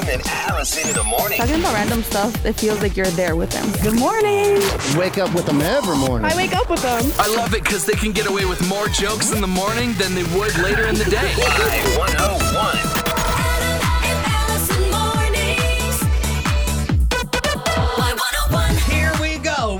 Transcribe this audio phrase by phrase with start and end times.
[0.00, 1.38] Adam and Allison in the morning.
[1.38, 3.70] Talking about random stuff, it feels like you're there with them.
[3.82, 4.60] Good morning.
[4.96, 6.30] Wake up with them every morning.
[6.30, 7.02] I wake up with them.
[7.18, 10.14] I love it because they can get away with more jokes in the morning than
[10.14, 11.34] they would later in the day.
[11.36, 12.39] Y101.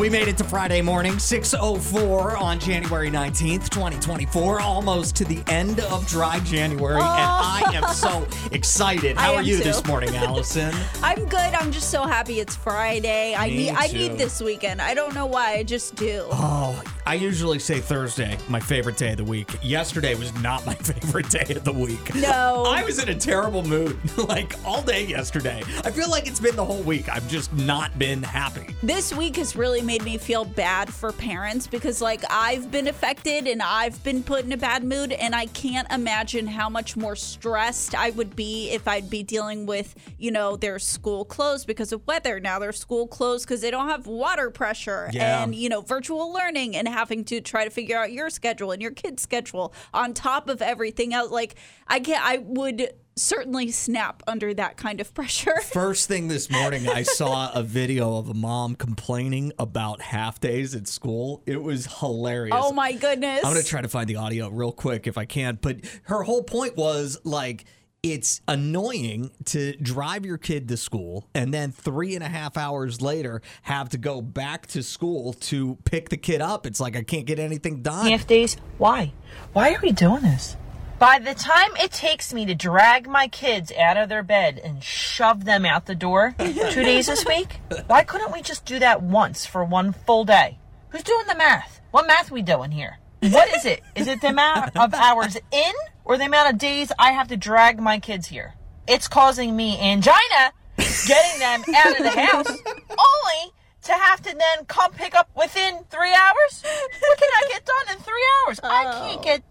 [0.01, 4.59] We made it to Friday morning, 6.04 on January 19th, 2024.
[4.59, 6.95] Almost to the end of dry January.
[6.95, 7.07] And oh.
[7.07, 9.19] I am so excited.
[9.19, 9.65] How I are you too.
[9.65, 10.74] this morning, Allison?
[11.02, 11.37] I'm good.
[11.37, 13.34] I'm just so happy it's Friday.
[13.34, 14.80] I Me need I need this weekend.
[14.80, 15.57] I don't know why.
[15.57, 16.24] I just do.
[16.32, 19.51] Oh, I usually say Thursday, my favorite day of the week.
[19.62, 22.15] Yesterday was not my favorite day of the week.
[22.15, 22.65] No.
[22.66, 25.62] I was in a terrible mood like all day yesterday.
[25.85, 27.10] I feel like it's been the whole week.
[27.10, 28.74] I've just not been happy.
[28.82, 33.49] This week has really made me feel bad for parents because like I've been affected
[33.49, 37.16] and I've been put in a bad mood and I can't imagine how much more
[37.16, 41.91] stressed I would be if I'd be dealing with, you know, their school closed because
[41.91, 42.38] of weather.
[42.38, 45.43] Now their school closed because they don't have water pressure Yeah.
[45.43, 48.80] and, you know, virtual learning and having to try to figure out your schedule and
[48.80, 51.32] your kid's schedule on top of everything else.
[51.32, 51.57] Like
[51.88, 55.54] I can't I would certainly snap under that kind of pressure.
[55.73, 60.74] First thing this morning, I saw a video of a mom complaining about half days
[60.74, 61.43] at school.
[61.46, 62.57] It was hilarious.
[62.59, 63.45] Oh my goodness.
[63.45, 65.59] I'm going to try to find the audio real quick if I can.
[65.60, 67.65] But her whole point was like,
[68.03, 73.03] it's annoying to drive your kid to school and then three and a half hours
[73.03, 76.66] later have to go back to school to pick the kid up.
[76.66, 78.06] It's like I can't get anything done.
[78.06, 78.56] half days.
[78.78, 79.12] Why?
[79.53, 80.56] Why are we doing this?
[81.00, 84.84] By the time it takes me to drag my kids out of their bed and
[84.84, 89.03] shove them out the door two days this week, why couldn't we just do that
[89.03, 90.59] once for one full day?
[90.91, 91.81] Who's doing the math?
[91.91, 92.98] What math we doing here?
[93.20, 93.81] What is it?
[93.97, 95.72] Is it the amount of hours in
[96.04, 98.53] or the amount of days I have to drag my kids here?
[98.87, 104.64] It's causing me angina getting them out of the house only to have to then
[104.66, 106.62] come pick up within three hours?
[107.00, 108.60] What can I get done in three hours?
[108.62, 109.22] I can't oh.
[109.22, 109.42] get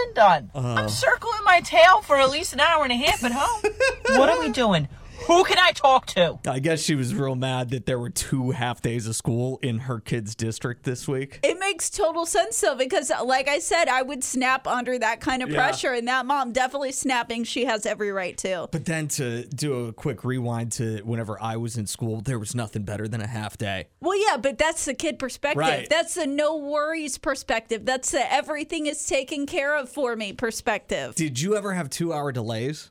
[0.00, 0.50] nothing done.
[0.54, 0.88] I'm uh-huh.
[0.88, 3.72] circling my tail for at least an hour and a half at home.
[4.18, 4.88] what are we doing?
[5.30, 6.40] Who can I talk to?
[6.48, 9.78] I guess she was real mad that there were two half days of school in
[9.78, 11.38] her kid's district this week.
[11.44, 15.42] It makes total sense though, because like I said, I would snap under that kind
[15.44, 15.56] of Yeah.
[15.56, 17.44] pressure, and that mom definitely snapping.
[17.44, 18.68] She has every right to.
[18.72, 22.54] But then to do a quick rewind to whenever I was in school, there was
[22.56, 23.86] nothing better than a half day.
[24.00, 25.60] Well, yeah, but that's the kid perspective.
[25.60, 25.88] Right.
[25.88, 27.86] That's the no worries perspective.
[27.86, 31.14] That's the everything is taken care of for me perspective.
[31.14, 32.90] Did you ever have two hour delays?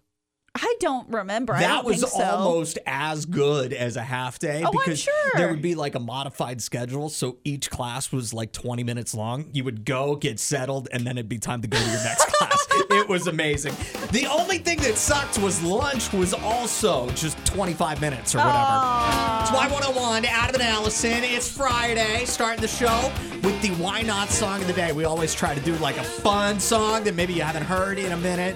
[0.55, 1.53] I don't remember.
[1.53, 2.23] I that don't was so.
[2.23, 5.13] almost as good as a half day Oh, because sure.
[5.35, 7.09] there would be like a modified schedule.
[7.09, 9.49] So each class was like 20 minutes long.
[9.53, 12.25] You would go, get settled, and then it'd be time to go to your next
[12.33, 12.67] class.
[12.91, 13.75] It was amazing.
[14.11, 19.41] The only thing that sucked was lunch was also just 25 minutes or whatever.
[19.41, 21.23] It's Y101, Adam and Allison.
[21.23, 23.11] It's Friday, starting the show
[23.43, 24.91] with the Why Not song of the day.
[24.91, 28.11] We always try to do like a fun song that maybe you haven't heard in
[28.11, 28.55] a minute.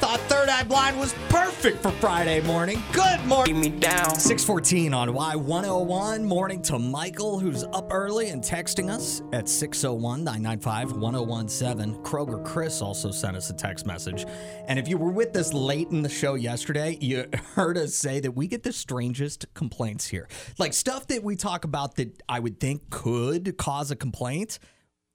[0.00, 2.82] Thought Third Eye Blind was perfect for Friday morning.
[2.92, 3.60] Good morning.
[3.60, 4.18] Me down.
[4.18, 6.22] 614 on Y101.
[6.24, 12.02] Morning to Michael, who's up early and texting us at 601 995 1017.
[12.02, 14.26] Kroger Chris also sent us a text message.
[14.66, 18.20] And if you were with us late in the show yesterday, you heard us say
[18.20, 20.28] that we get the strangest complaints here.
[20.58, 24.58] Like stuff that we talk about that I would think could cause a complaint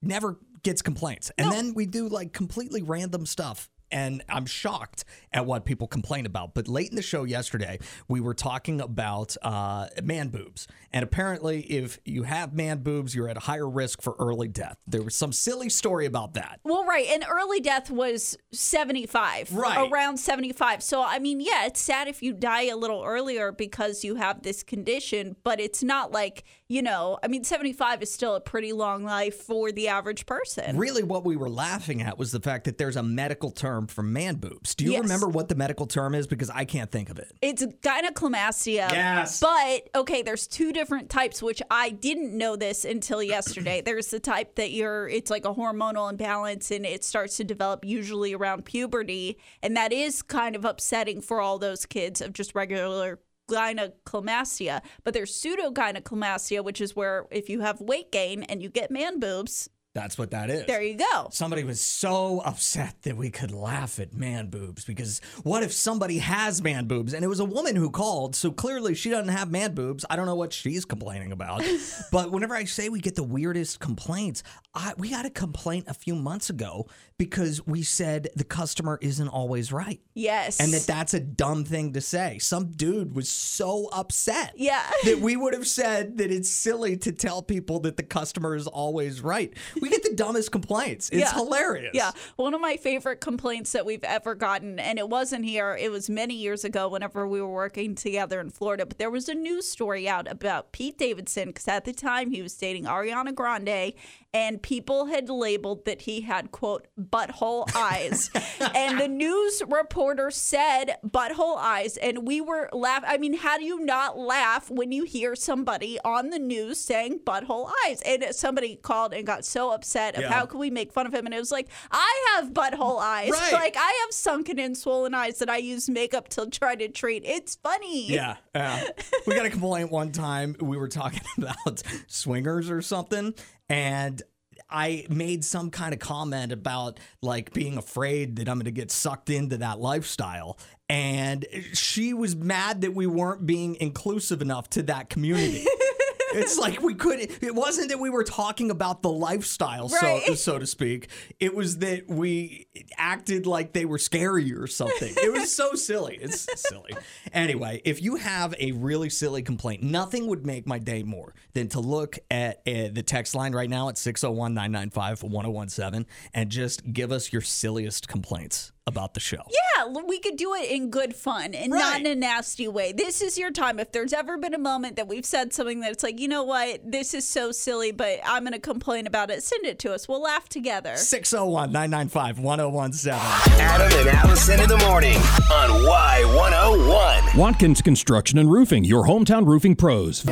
[0.01, 1.31] never gets complaints.
[1.38, 3.69] And then we do like completely random stuff.
[3.92, 6.53] And I'm shocked at what people complain about.
[6.53, 10.67] But late in the show yesterday, we were talking about uh, man boobs.
[10.91, 14.78] And apparently, if you have man boobs, you're at a higher risk for early death.
[14.88, 16.59] There was some silly story about that.
[16.63, 17.06] Well, right.
[17.09, 19.53] And early death was 75.
[19.53, 19.90] Right.
[19.91, 20.81] Around 75.
[20.84, 24.41] So, I mean, yeah, it's sad if you die a little earlier because you have
[24.44, 28.73] this condition, but it's not like, you know, I mean, 75 is still a pretty
[28.73, 30.78] long life for the average person.
[30.78, 34.03] Really, what we were laughing at was the fact that there's a medical term for
[34.03, 34.75] man boobs.
[34.75, 35.01] Do you Yes.
[35.03, 36.28] remember what the medical term is?
[36.28, 37.32] Because I can't think of it.
[37.41, 38.91] It's gynecomastia.
[38.91, 39.40] Yes.
[39.40, 43.82] But okay, there's two different types, which I didn't know this until yesterday.
[43.85, 47.85] there's the type that you're, it's like a hormonal imbalance and it starts to develop
[47.85, 49.38] usually around puberty.
[49.61, 54.82] And that is kind of upsetting for all those kids of just regular gynecomastia.
[55.03, 59.20] But there's pseudogynecomastia, which is where if you have weight gain and you get man
[59.20, 60.66] boobs, That's what that is.
[60.66, 61.28] There you go.
[61.29, 66.19] Somebody was so upset that we could laugh at man boobs because what if somebody
[66.19, 67.13] has man boobs?
[67.13, 70.05] And it was a woman who called, so clearly she doesn't have man boobs.
[70.09, 71.66] I don't know what she's complaining about.
[72.13, 74.41] but whenever I say we get the weirdest complaints,
[74.73, 76.87] I, we got a complaint a few months ago
[77.17, 79.99] because we said the customer isn't always right.
[80.13, 80.61] Yes.
[80.61, 82.37] And that that's a dumb thing to say.
[82.40, 84.53] Some dude was so upset.
[84.55, 84.90] Yeah.
[85.03, 88.66] That we would have said that it's silly to tell people that the customer is
[88.66, 89.53] always right.
[89.81, 91.09] We get the dumbest complaints.
[91.09, 91.34] It's Yeah.
[91.34, 91.91] hilarious.
[91.94, 92.12] Yeah.
[92.36, 96.09] One of my favorite complaints that we've ever gotten, and it wasn't here, it was
[96.09, 99.68] many years ago whenever we were working together in Florida, but there was a news
[99.68, 103.94] story out about Pete Davidson because at the time he was dating Ariana Grande,
[104.34, 108.30] and people had labeled that he had, quote, butthole eyes.
[108.76, 113.09] and the news reporter said butthole eyes, and we were laughing.
[113.12, 117.22] I mean, how do you not laugh when you hear somebody on the news saying
[117.26, 118.02] butthole eyes?
[118.03, 119.78] And somebody called and got so upset
[120.16, 120.31] of Yeah.
[120.31, 121.26] how could we make fun of him?
[121.26, 123.31] And it was like, I have butthole eyes.
[123.31, 123.53] Right.
[123.53, 127.23] Like I have sunken and swollen eyes that I use makeup to try to treat.
[127.26, 128.08] It's funny.
[128.08, 128.84] Yeah, yeah.
[129.28, 130.55] we got a complaint one time.
[130.59, 133.34] We were talking about swingers or something,
[133.70, 134.22] and
[134.70, 138.91] I made some kind of comment about like being afraid that I'm going to get
[138.91, 140.59] sucked into that lifestyle.
[140.87, 145.66] And she was mad that we weren't being inclusive enough to that community.
[146.34, 147.31] It's like we couldn't.
[147.41, 150.37] It wasn't that we were talking about the lifestyle, so Right.
[150.37, 151.09] so to speak.
[151.40, 152.67] It was that we
[152.97, 155.14] acted like they were scary or something.
[155.17, 156.17] It was so silly.
[156.22, 156.91] It's silly.
[157.34, 161.67] Anyway, if you have a really silly complaint, nothing would make my day more than
[161.70, 166.91] to look at uh, the text line right now at 601 995 1017 and just
[166.93, 169.41] give us your silliest complaints about the show.
[169.78, 172.91] Yeah, we could do it in good fun and not in a nasty way.
[172.91, 173.80] This is your time.
[173.80, 176.44] If there's ever been a moment that we've said something that it's like, you know
[176.44, 179.94] what, this is so silly, but I'm going to complain about it, send it to
[179.94, 180.09] us.
[180.09, 180.97] We'll laugh together.
[180.97, 183.62] 601 995 1017.
[183.62, 187.35] Adam and Allison in the morning on Y101.
[187.38, 190.26] Watkins Construction and Roofing, your hometown roofing pros.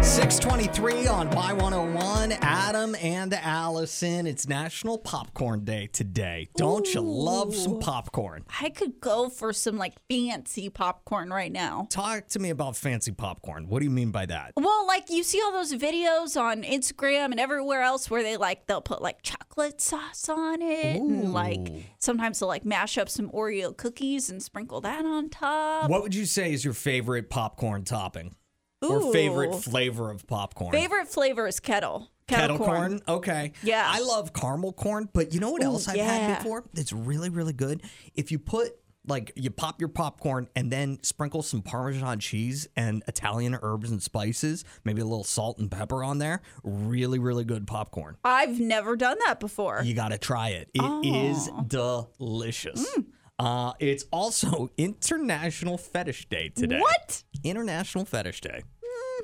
[0.00, 2.38] 623 on Y101.
[2.40, 4.26] Adam and Allison.
[4.26, 6.48] It's National Popcorn Day today.
[6.56, 8.44] Don't you love some popcorn?
[8.60, 11.88] I could go for some like fancy popcorn right now.
[11.90, 13.68] Talk to me about fancy popcorn.
[13.68, 14.52] What do you mean by that?
[14.56, 18.66] Well, like you see all those videos on Instagram and everywhere else where they like
[18.66, 21.68] they'll put like chocolate sauce on it and like
[21.98, 25.90] sometimes they'll like mash up some Oreo cookies and sprinkle that on top.
[25.90, 28.34] What would you say is your favorite popcorn topping?
[28.80, 30.72] Or favorite flavor of popcorn?
[30.72, 32.10] Favorite flavor is kettle.
[32.28, 33.00] Kettle corn.
[33.08, 33.52] Okay.
[33.62, 33.84] Yeah.
[33.86, 36.04] I love caramel corn, but you know what Ooh, else I've yeah.
[36.04, 36.64] had before?
[36.74, 37.82] That's really, really good.
[38.14, 38.72] If you put
[39.06, 44.02] like you pop your popcorn and then sprinkle some Parmesan cheese and Italian herbs and
[44.02, 46.42] spices, maybe a little salt and pepper on there.
[46.62, 48.16] Really, really good popcorn.
[48.22, 49.80] I've never done that before.
[49.82, 50.68] You got to try it.
[50.74, 52.86] It is delicious.
[52.96, 53.06] Mm.
[53.38, 56.80] Uh, it's also International Fetish Day today.
[56.80, 57.22] What?
[57.44, 58.64] International Fetish Day.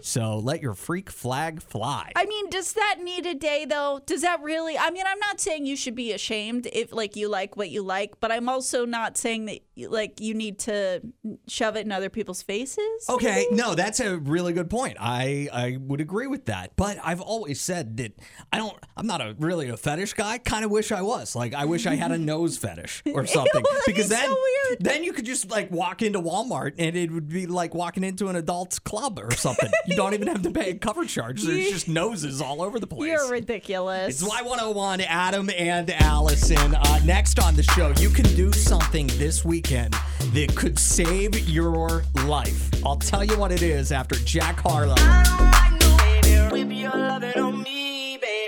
[0.03, 2.13] So let your freak flag fly.
[2.17, 4.01] I mean, does that need a day though?
[4.07, 4.77] Does that really?
[4.77, 7.83] I mean, I'm not saying you should be ashamed if like you like what you
[7.83, 11.01] like, but I'm also not saying that like you need to
[11.49, 13.09] shove it in other people's faces.
[13.09, 14.97] Okay, no, that's a really good point.
[15.01, 16.77] I I would agree with that.
[16.77, 18.13] But I've always said that
[18.53, 20.39] I don't I'm not a really a fetish guy.
[20.39, 21.35] Kind of wish I was.
[21.35, 24.77] Like I wish I had a nose fetish or something that'd because be then so
[24.81, 28.29] then you could just like walk into Walmart and it would be like walking into
[28.29, 29.71] an adult's club or something.
[29.87, 31.43] you don't even have to pay a cover charge.
[31.43, 33.11] There's just noses all over the place.
[33.11, 34.23] You're ridiculous.
[34.23, 36.75] It's Y101, Adam and Allison.
[36.75, 39.95] Uh, next on the show, you can do something this weekend
[40.33, 42.71] that could save your life.
[42.85, 45.44] I'll tell you what it is after Jack Harlow.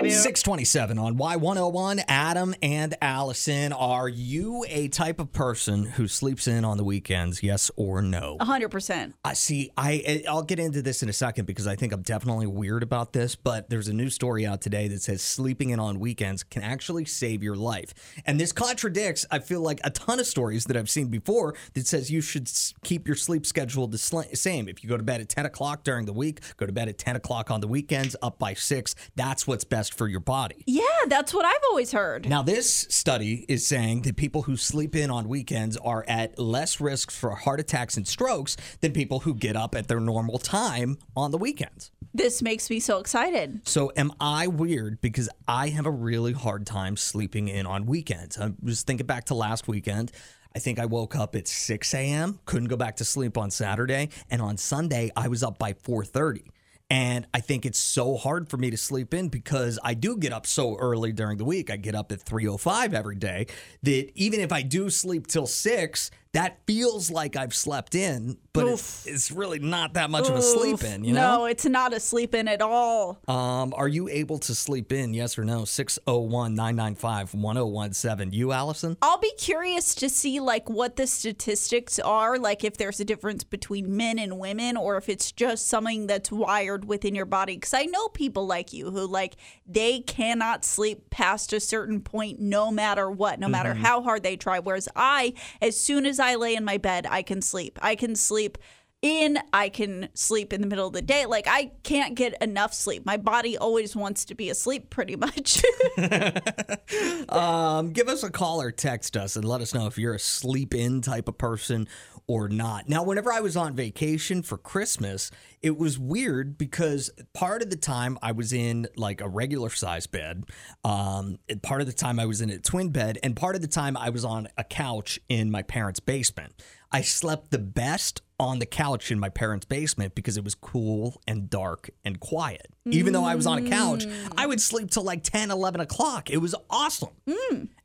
[0.09, 3.73] 627 on Y101, Adam and Allison.
[3.73, 8.37] Are you a type of person who sleeps in on the weekends, yes or no?
[8.39, 9.15] hundred percent.
[9.25, 9.71] I see.
[9.75, 13.11] I I'll get into this in a second because I think I'm definitely weird about
[13.11, 13.35] this.
[13.35, 17.05] But there's a new story out today that says sleeping in on weekends can actually
[17.05, 17.93] save your life,
[18.25, 19.25] and this contradicts.
[19.29, 22.49] I feel like a ton of stories that I've seen before that says you should
[22.83, 24.69] keep your sleep schedule the same.
[24.69, 26.97] If you go to bed at 10 o'clock during the week, go to bed at
[26.97, 28.95] 10 o'clock on the weekends, up by six.
[29.15, 30.63] That's what's best for your body.
[30.65, 32.29] Yeah, that's what I've always heard.
[32.29, 36.79] Now, this study is saying that people who sleep in on weekends are at less
[36.79, 40.97] risk for heart attacks and strokes than people who get up at their normal time
[41.15, 41.91] on the weekends.
[42.13, 43.61] This makes me so excited.
[43.67, 48.37] So, am I weird because I have a really hard time sleeping in on weekends?
[48.37, 50.11] I was thinking back to last weekend.
[50.55, 54.09] I think I woke up at 6 a.m., couldn't go back to sleep on Saturday,
[54.31, 56.49] and on Sunday I was up by 4:30.
[56.89, 60.31] And I think it's so hard for me to sleep in because I do get
[60.31, 61.69] up so early during the week.
[61.69, 63.47] I get up at 3:05 every day
[63.83, 68.67] that even if I do sleep till 6, that feels like I've slept in, but
[68.67, 71.39] it's, it's really not that much of a sleep in, you know?
[71.39, 73.19] No, it's not a sleep in at all.
[73.27, 75.15] Um, are you able to sleep in?
[75.15, 75.65] Yes or no?
[75.65, 78.33] 601 995 1017.
[78.37, 78.97] You, Allison?
[79.01, 83.43] I'll be curious to see like what the statistics are, like if there's a difference
[83.43, 87.73] between men and women or if it's just something that's wired within your body cuz
[87.73, 92.69] I know people like you who like they cannot sleep past a certain point no
[92.69, 96.55] matter what, no matter how hard they try whereas I as soon as I lay
[96.55, 97.79] in my bed, I can sleep.
[97.81, 98.57] I can sleep
[99.01, 101.25] in, I can sleep in the middle of the day.
[101.25, 103.05] Like I can't get enough sleep.
[103.05, 105.63] My body always wants to be asleep pretty much.
[107.29, 110.19] Um, give us a call or text us and let us know if you're a
[110.19, 111.87] sleep in type of person
[112.25, 112.87] or not.
[112.87, 115.29] Now, whenever I was on vacation for Christmas,
[115.61, 120.07] it was weird because part of the time I was in like a regular size
[120.07, 120.45] bed,
[120.83, 123.67] um, part of the time I was in a twin bed, and part of the
[123.67, 126.53] time I was on a couch in my parents' basement.
[126.91, 131.21] I slept the best on the couch in my parents' basement because it was cool
[131.27, 132.67] and dark and quiet.
[132.85, 134.05] Even though I was on a couch,
[134.37, 136.29] I would sleep till like 10, 11 o'clock.
[136.29, 137.09] It was awesome.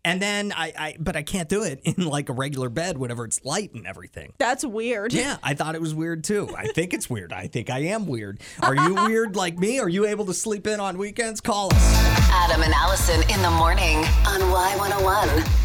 [0.04, 3.24] And then I, I, but I can't do it in like a regular bed whenever
[3.24, 4.34] it's light and everything.
[4.38, 5.12] that's weird.
[5.12, 6.54] Yeah, I thought it was weird too.
[6.56, 7.32] I think it's weird.
[7.32, 8.40] I think I am weird.
[8.62, 9.78] Are you weird like me?
[9.78, 11.40] Are you able to sleep in on weekends?
[11.40, 12.30] Call us.
[12.30, 15.62] Adam and Allison in the morning on Y101.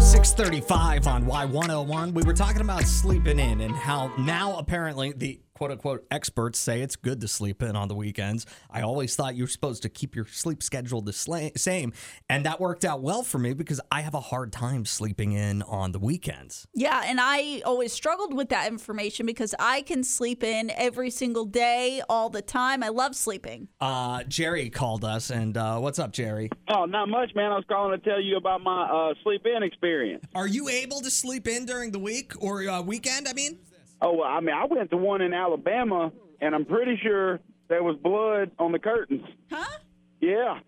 [0.00, 2.12] 635 on Y101.
[2.12, 6.80] We were talking about sleeping in and how now apparently the quote unquote experts say
[6.80, 8.46] it's good to sleep in on the weekends.
[8.70, 11.92] I always thought you were supposed to keep your sleep schedule the sla- same.
[12.30, 15.60] And that worked out well for me because I have a hard time sleeping in
[15.60, 16.66] on the weekends.
[16.72, 21.44] Yeah, and I always struggled with that information because I can sleep in every single
[21.44, 22.82] day, all the time.
[22.82, 23.68] I love sleeping.
[23.82, 26.48] Uh, Jerry called us, and uh, what's up, Jerry?
[26.70, 27.52] Oh, not much, man.
[27.52, 30.24] I was calling to tell you about my uh, sleep in experience.
[30.34, 33.28] Are you able to sleep in during the week or uh, weekend?
[33.28, 33.58] I mean,
[34.02, 37.82] Oh, well, I mean, I went to one in Alabama, and I'm pretty sure there
[37.82, 39.26] was blood on the curtains.
[39.50, 39.78] Huh?
[40.20, 40.60] Yeah.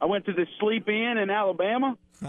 [0.00, 1.96] I went to the sleep in in Alabama,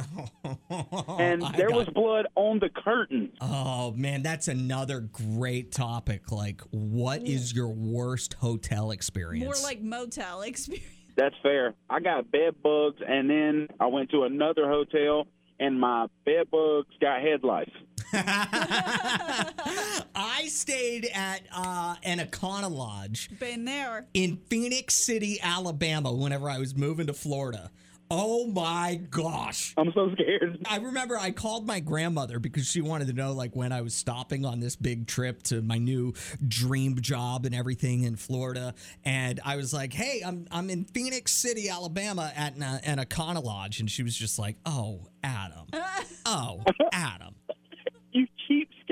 [1.19, 3.31] and there got- was blood on the curtains.
[3.41, 6.31] Oh man, that's another great topic.
[6.31, 9.45] Like, what is your worst hotel experience?
[9.45, 10.85] More like motel experience.
[11.15, 11.73] That's fair.
[11.89, 15.25] I got bed bugs, and then I went to another hotel,
[15.59, 17.69] and my bed bugs got head lice.
[20.15, 24.07] I stayed at uh, an Econo Lodge Been there.
[24.13, 26.11] in Phenix City, Alabama.
[26.13, 27.71] Whenever I was moving to Florida.
[28.15, 29.73] Oh my gosh.
[29.75, 30.63] I'm so scared.
[30.69, 33.95] I remember I called my grandmother because she wanted to know like when I was
[33.95, 36.13] stopping on this big trip to my new
[36.47, 38.75] dream job and everything in Florida.
[39.03, 42.99] And I was like, "Hey, I'm I'm in Phenix City, Alabama at an, uh, an
[42.99, 45.65] Econo Lodge." And she was just like, "Oh, Adam.
[46.25, 47.35] Oh, Adam."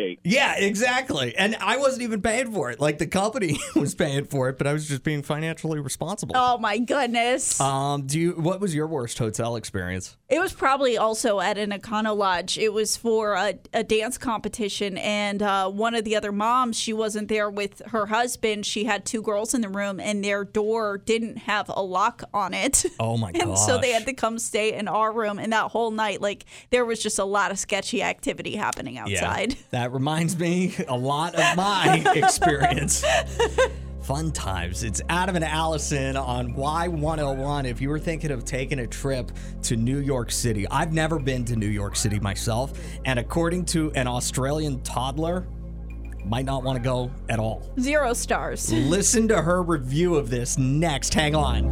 [0.02, 0.18] You.
[0.24, 1.36] Yeah, exactly.
[1.36, 2.80] And I wasn't even paying for it.
[2.80, 6.36] Like the company was paying for it, but I was just being financially responsible.
[6.38, 7.60] Oh my goodness.
[7.60, 10.18] Um, do you what was your worst hotel experience?
[10.30, 12.58] It was probably also at an Econo Lodge.
[12.58, 16.94] It was for a, a dance competition, and uh, one of the other moms, she
[16.94, 18.66] wasn't there with her husband.
[18.66, 22.54] She had two girls in the room, and their door didn't have a lock on
[22.54, 22.86] it.
[23.00, 25.40] Oh my And so they had to come stay in our room.
[25.40, 29.56] And that whole night, like, there was just a lot of sketchy activity happening outside.
[29.72, 33.04] That reminds me a lot of my experience.
[34.04, 34.84] Fun times.
[34.84, 37.66] It's Adam and Allison on Y101.
[37.66, 39.32] If you were thinking of taking a trip
[39.64, 42.74] to New York City, I've never been to New York City myself.
[43.06, 45.48] And according to an Australian toddler,
[46.26, 47.72] might not want to go at all.
[47.80, 48.72] Zero stars.
[48.72, 51.14] Listen to her review of this next.
[51.14, 51.72] Hang on.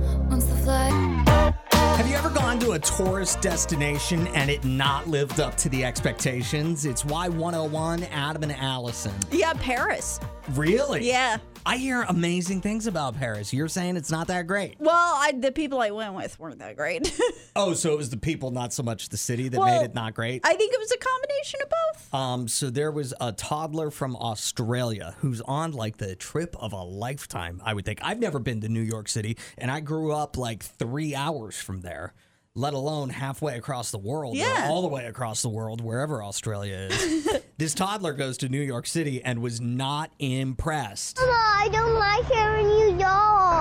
[2.00, 5.84] Have you ever gone to a tourist destination and it not lived up to the
[5.84, 6.86] expectations?
[6.86, 9.12] It's Y101, Adam and Allison.
[9.34, 10.18] Yeah, Paris.
[10.54, 11.06] Really?
[11.06, 11.40] Yeah.
[11.70, 13.54] I hear amazing things about Paris.
[13.54, 14.78] You're saying it's not that great.
[14.80, 17.14] Well, I, the people I went with weren't that great.
[17.56, 19.94] Oh, so it was the people, not so much the city, that Well, made it
[19.94, 20.42] not great?
[20.46, 22.14] I think it was a combination of both.
[22.14, 26.82] Um, so there was a toddler from Australia who's on like the trip of a
[26.82, 28.00] lifetime, I would think.
[28.02, 31.82] I've never been to New York City, and I grew up like three hours from
[31.82, 32.14] there,
[32.56, 34.68] let alone halfway across the world, or Yeah.
[34.70, 37.28] all the way across the world, wherever Australia is.
[37.60, 41.18] This toddler goes to New York City and was not impressed.
[41.18, 42.98] Mama, I don't like here in New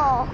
[0.09, 0.31] York.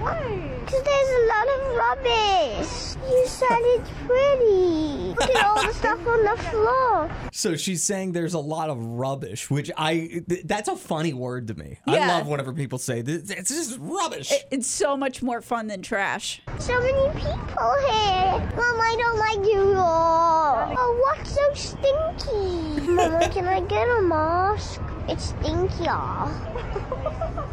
[0.65, 2.95] Because there's a lot of rubbish.
[3.09, 5.13] You said it's pretty.
[5.13, 7.11] Look at all the stuff on the floor.
[7.31, 11.47] So she's saying there's a lot of rubbish, which I th- that's a funny word
[11.49, 11.77] to me.
[11.85, 13.29] I love whenever people say this.
[13.29, 14.31] It's just rubbish.
[14.49, 16.41] It's so much more fun than trash.
[16.57, 18.51] So many people here.
[18.55, 20.77] Mom, I don't like New York.
[20.79, 22.81] Oh, what's so stinky?
[22.91, 24.81] Mama, can I get a mask?
[25.07, 26.31] It's stinkier.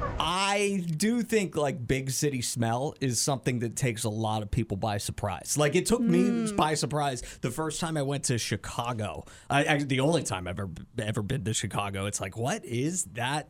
[0.24, 4.76] I do think like big city smell is something that takes a lot of people
[4.76, 5.56] by surprise.
[5.58, 6.56] Like it took me hmm.
[6.56, 9.24] by surprise the first time I went to Chicago.
[9.50, 12.06] I, I the only time I've ever ever been to Chicago.
[12.06, 13.48] It's like what is that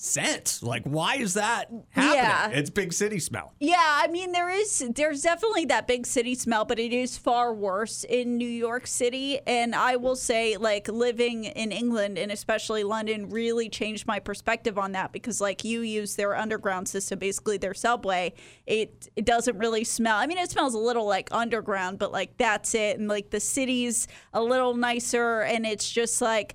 [0.00, 0.60] scent?
[0.62, 2.14] Like why is that happening?
[2.14, 2.48] Yeah.
[2.50, 3.52] It's big city smell.
[3.58, 7.52] Yeah, I mean there is there's definitely that big city smell, but it is far
[7.52, 9.40] worse in New York City.
[9.46, 14.78] And I will say, like living in England and especially London really changed my perspective
[14.78, 18.32] on that because like you use their underground system, basically their subway.
[18.66, 20.16] It it doesn't really smell.
[20.16, 23.00] I mean, it smells a little like underground, but like that's it.
[23.00, 26.54] And like the city's a little nicer, and it's just like.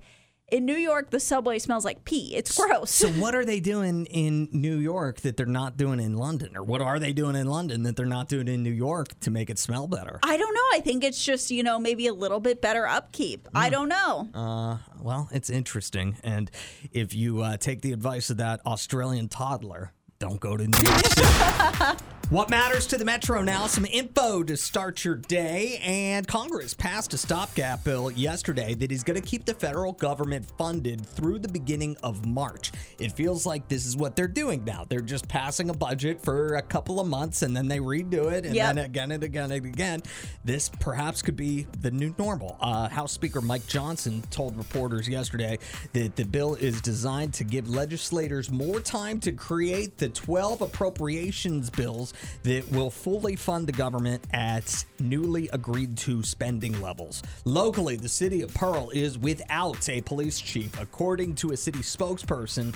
[0.52, 2.34] In New York, the subway smells like pee.
[2.36, 2.90] It's gross.
[2.90, 6.62] So what are they doing in New York that they're not doing in London, or
[6.62, 9.48] what are they doing in London that they're not doing in New York to make
[9.48, 10.20] it smell better?
[10.22, 10.60] I don't know.
[10.74, 13.48] I think it's just, you know, maybe a little bit better upkeep.
[13.54, 14.28] I don't know.
[14.34, 16.18] Uh, well, it's interesting.
[16.22, 16.50] And
[16.92, 21.06] if you uh, take the advice of that Australian toddler, don't go to New York
[21.06, 22.04] City.
[22.30, 23.66] What matters to the Metro now?
[23.66, 25.78] Some info to start your day.
[25.84, 30.46] And Congress passed a stopgap bill yesterday that is going to keep the federal government
[30.56, 32.72] funded through the beginning of March.
[32.98, 34.86] It feels like this is what they're doing now.
[34.88, 38.46] They're just passing a budget for a couple of months and then they redo it
[38.46, 38.74] and Yep.
[38.74, 40.02] then again and again and again.
[40.44, 42.56] This perhaps could be the new normal.
[42.58, 45.58] Uh, House Speaker Mike Johnson told reporters yesterday
[45.92, 51.68] that the bill is designed to give legislators more time to create the 12 appropriations
[51.68, 57.22] bills that will fully fund the government at newly agreed to spending levels.
[57.44, 62.74] Locally, the city of Pearl is without a police chief, according to a city spokesperson.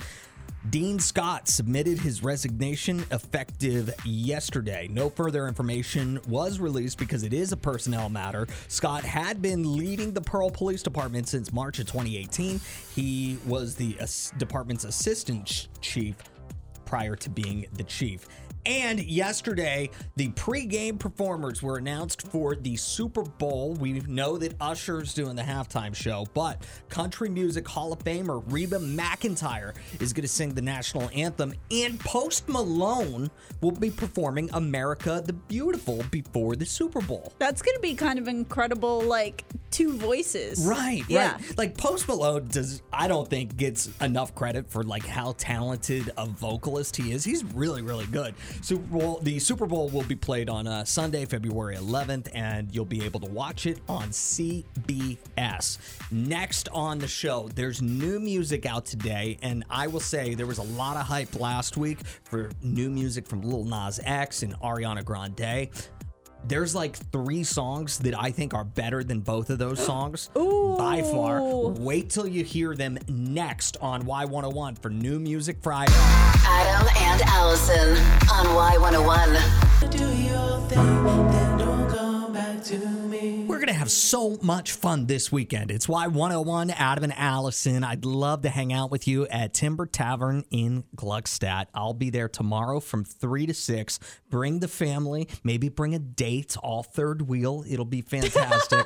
[0.69, 4.89] Dean Scott submitted his resignation effective yesterday.
[4.91, 8.45] No further information was released because it is a personnel matter.
[8.67, 12.59] Scott had been leading the Pearl Police Department since March of 2018.
[12.93, 13.97] He was the
[14.37, 16.15] department's assistant chief
[16.85, 18.27] prior to being the chief.
[18.65, 23.73] And yesterday, the pregame performers were announced for the Super Bowl.
[23.73, 28.79] We know that Usher's doing the halftime show, but Country Music Hall of Famer Reba
[28.79, 33.29] McEntire is going to sing the national anthem, and Post Malone
[33.61, 37.33] will be performing America the Beautiful before the Super Bowl.
[37.39, 39.45] That's going to be kind of incredible, like
[39.79, 40.65] two voices.
[40.65, 41.33] Right, Yeah.
[41.33, 41.57] right.
[41.57, 46.25] Like Post Malone does I don't think gets enough credit for like how talented a
[46.25, 47.23] vocalist he is.
[47.23, 48.35] He's really, really good.
[48.61, 52.85] Super Bowl the Super Bowl will be played on uh, Sunday, February 11th, and you'll
[52.85, 55.77] be able to watch it on CBS.
[56.11, 60.57] Next on the show, there's new music out today, and I will say there was
[60.57, 65.03] a lot of hype last week for new music from Lil Nas X and Ariana
[65.05, 65.69] Grande.
[66.47, 71.01] There's like three songs that I think are better than both of those songs by
[71.11, 71.41] far.
[71.41, 75.93] Wait till you hear them next on Y101 for New Music Friday.
[75.95, 77.97] Adam and Allison
[78.31, 79.69] on Y101.
[83.47, 85.71] We're going to have so much fun this weekend.
[85.71, 87.85] It's Y101, Adam and Allison.
[87.85, 91.67] I'd love to hang out with you at Timber Tavern in Gluckstadt.
[91.73, 93.99] I'll be there tomorrow from 3 to 6.
[94.29, 97.63] Bring the family, maybe bring a date, all third wheel.
[97.67, 98.85] It'll be fantastic.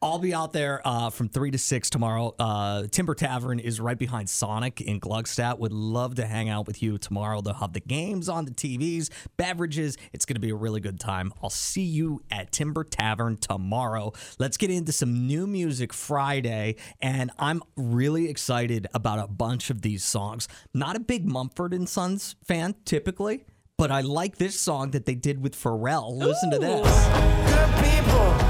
[0.00, 2.32] I'll be out there uh, from 3 to 6 tomorrow.
[2.38, 5.58] Uh, Timber Tavern is right behind Sonic in Gluckstadt.
[5.58, 7.40] Would love to hang out with you tomorrow.
[7.40, 9.96] They'll have the games on the TVs, beverages.
[10.12, 11.32] It's going to be a really good time.
[11.42, 14.12] I'll see you at Timber Tavern tomorrow.
[14.38, 16.76] Let's get into some new music Friday.
[17.00, 20.46] And I'm really excited about a bunch of these songs.
[20.72, 25.16] Not a big Mumford and Sons fan typically, but I like this song that they
[25.16, 26.16] did with Pharrell.
[26.16, 28.47] Listen to this.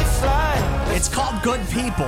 [0.00, 2.06] It's like It's called Good People.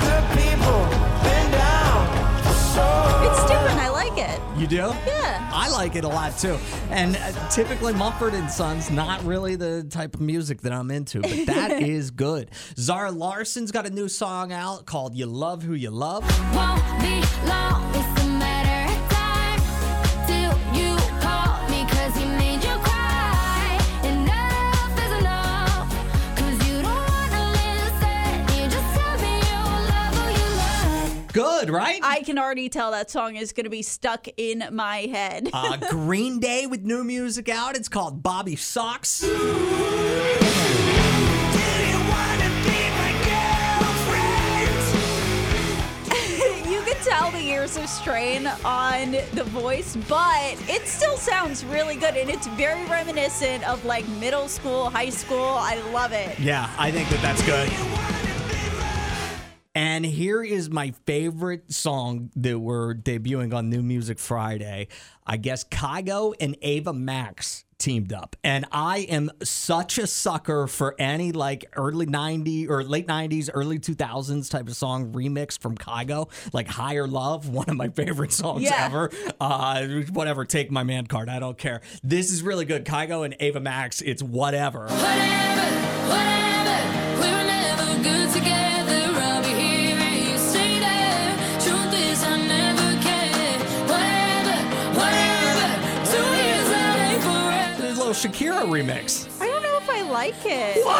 [0.00, 0.80] good people,
[1.22, 2.84] been down so
[3.30, 3.78] It's different.
[3.78, 4.40] I like it.
[4.58, 4.76] You do?
[5.06, 5.50] Yeah.
[5.54, 6.58] I like it a lot too.
[6.90, 11.20] And uh, typically Mumford and Sons not really the type of music that I'm into,
[11.20, 12.50] but that is good.
[12.76, 16.24] Zara Larsson's got a new song out called You Love Who You Love.
[31.70, 32.00] Right?
[32.02, 35.50] I can already tell that song is going to be stuck in my head.
[35.52, 37.76] uh, Green Day with new music out.
[37.76, 39.22] It's called Bobby Sox.
[39.22, 39.28] you
[46.82, 52.16] can tell the years of strain on the voice, but it still sounds really good
[52.16, 55.56] and it's very reminiscent of like middle school, high school.
[55.58, 56.38] I love it.
[56.38, 58.31] Yeah, I think that that's good.
[59.74, 64.88] And here is my favorite song that we're debuting on New Music Friday.
[65.26, 68.36] I guess Kygo and Ava Max teamed up.
[68.44, 73.78] And I am such a sucker for any like early 90s or late 90s, early
[73.78, 78.62] 2000s type of song remix from Kygo, like Higher Love, one of my favorite songs
[78.62, 78.84] Yeah.
[78.84, 79.10] ever.
[79.40, 81.30] Uh, whatever, take my man card.
[81.30, 81.80] I don't care.
[82.04, 82.84] This is really good.
[82.84, 84.86] Kygo and Ava Max, it's whatever.
[84.90, 84.98] There's
[87.78, 88.61] a little
[98.22, 99.26] Shakira remix.
[99.40, 100.84] I don't know if I like it.
[100.84, 100.94] What?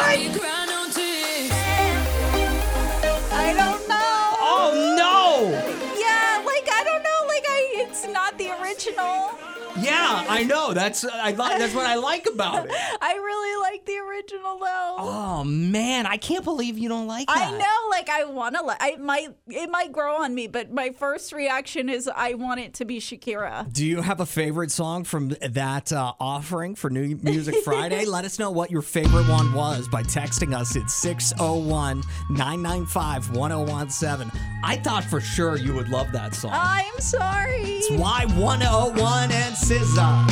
[3.31, 4.35] I don't know.
[4.43, 5.49] Oh no!
[5.97, 9.39] Yeah, like I don't know, like I it's not the original.
[9.79, 10.73] Yeah, I know.
[10.73, 11.57] That's I like.
[11.57, 12.71] That's what I like about it.
[13.01, 14.95] I really like the original though.
[14.99, 17.29] Oh man, I can't believe you don't like it.
[17.29, 17.57] I that.
[17.57, 18.63] know, like I want to.
[18.63, 19.29] Li- I might.
[19.47, 22.99] It might grow on me, but my first reaction is I want it to be
[22.99, 23.71] Shakira.
[23.71, 28.05] Do you have a favorite song from that uh, offering for New Music Friday?
[28.05, 34.31] Let us know what your favorite one was by texting us at 601 995 1017.
[34.63, 36.51] I thought for sure you would love that song.
[36.53, 37.61] I'm sorry.
[37.63, 40.25] It's Y101 and acesa.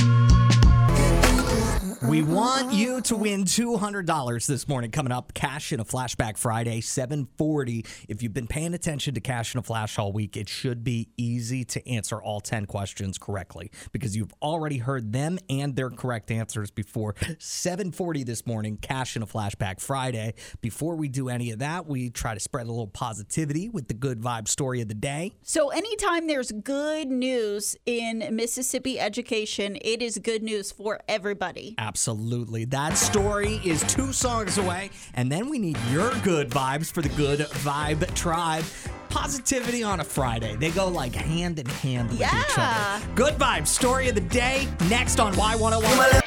[2.08, 5.34] We want you to win $200 this morning coming up.
[5.34, 7.86] Cash in a Flashback Friday, 740.
[8.08, 11.10] If you've been paying attention to Cash in a Flash all week, it should be
[11.18, 16.32] easy to answer all 10 questions correctly because you've already heard them and their correct
[16.32, 17.16] answers before.
[17.40, 20.34] 740 this morning, Cash in a Flashback Friday.
[20.62, 23.94] Before we do any of that, we try to spread a little positivity with the
[23.94, 25.34] good vibe story of the day.
[25.44, 31.76] So, anytime there's good news in Mississippi education, it is good news for everybody.
[31.82, 32.66] Absolutely.
[32.66, 34.92] That story is two songs away.
[35.16, 38.64] And then we need your good vibes for the Good Vibe Tribe.
[39.10, 40.56] Positivity on a Friday.
[40.58, 43.00] They go like hand in hand with each Yeah.
[43.00, 43.14] other.
[43.16, 44.68] Good Vibes, story of the day.
[44.90, 46.22] Next on Y101.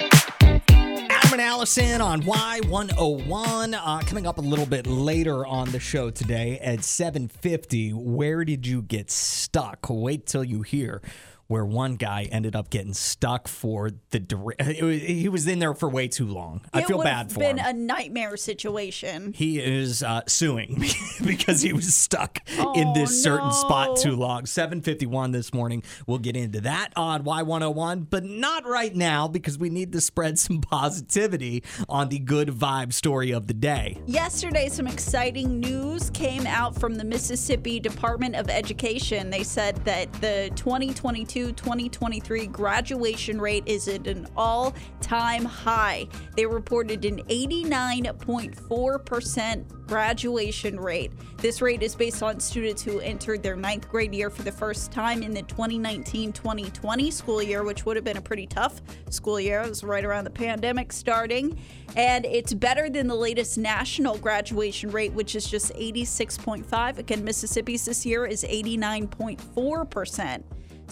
[1.09, 3.75] Adam and Allison on Y101.
[3.75, 7.93] Uh, coming up a little bit later on the show today at 7.50.
[7.95, 9.87] Where did you get stuck?
[9.89, 11.01] Wait till you hear
[11.47, 14.19] where one guy ended up getting stuck for the...
[14.19, 16.63] dura- was- He was in there for way too long.
[16.73, 17.43] I feel bad for him.
[17.43, 19.33] it feel would have been a nightmare situation.
[19.35, 20.83] He is uh, suing
[21.25, 23.97] because he was stuck in Oh, this certain spot no.
[23.97, 24.47] too long.
[24.47, 25.83] 751 this morning.
[26.07, 30.39] We'll get into that on Y101, but not right now because we need to spread
[30.39, 33.99] some positivity on the good vibe story of the day.
[34.07, 39.31] Yesterday, some exciting news came out from the Mississippi Department of Education.
[39.31, 46.07] They said that the 2022 2023 graduation rate is at an all time high.
[46.37, 51.13] They reported an 89.4% graduation rate.
[51.39, 54.93] This rate is based on students who entered their ninth grade year for the first
[54.93, 59.41] time in the 2019 2020 school year, which would have been a pretty tough school
[59.41, 59.61] year.
[59.63, 61.59] It was right around the pandemic starting.
[61.97, 66.99] And it's better than the latest national graduation rate, which is just 86.5.
[66.99, 70.43] Again, Mississippi's this year is 89.4%.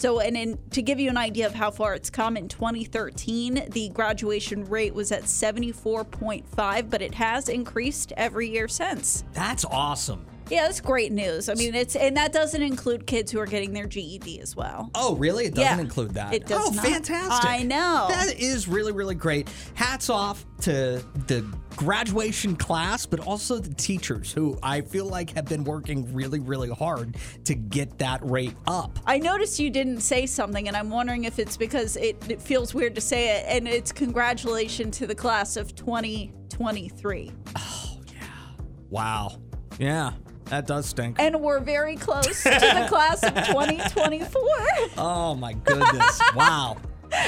[0.03, 3.69] So, and in, to give you an idea of how far it's come, in 2013,
[3.71, 9.23] the graduation rate was at 74.5, but it has increased every year since.
[9.33, 10.27] That's awesome.
[10.51, 11.49] Yeah, that's great news.
[11.49, 14.91] I mean, it's and that doesn't include kids who are getting their GED as well.
[14.95, 15.47] Oh, really?
[15.47, 16.35] It doesn't Yeah, include that.
[16.35, 16.85] it does oh, not.
[16.85, 17.49] fantastic.
[17.51, 18.07] I know.
[18.11, 19.49] That is really, really great.
[19.75, 21.45] Hats off to the
[21.77, 26.71] graduation class, but also the teachers who I feel like have been working really, really
[26.71, 28.99] hard to get that rate up.
[29.07, 32.75] I noticed you didn't say something, and I'm wondering if it's because it, it feels
[32.75, 33.47] weird to say it.
[33.49, 37.33] And it's congratulations to the class of 2023.
[37.57, 38.23] Oh, yeah.
[38.91, 39.39] Wow.
[39.79, 40.13] Yeah,
[40.47, 41.17] that does stink.
[41.19, 44.43] And we're very close to the class of 2024.
[44.99, 46.21] Oh my goodness.
[46.35, 46.77] wow.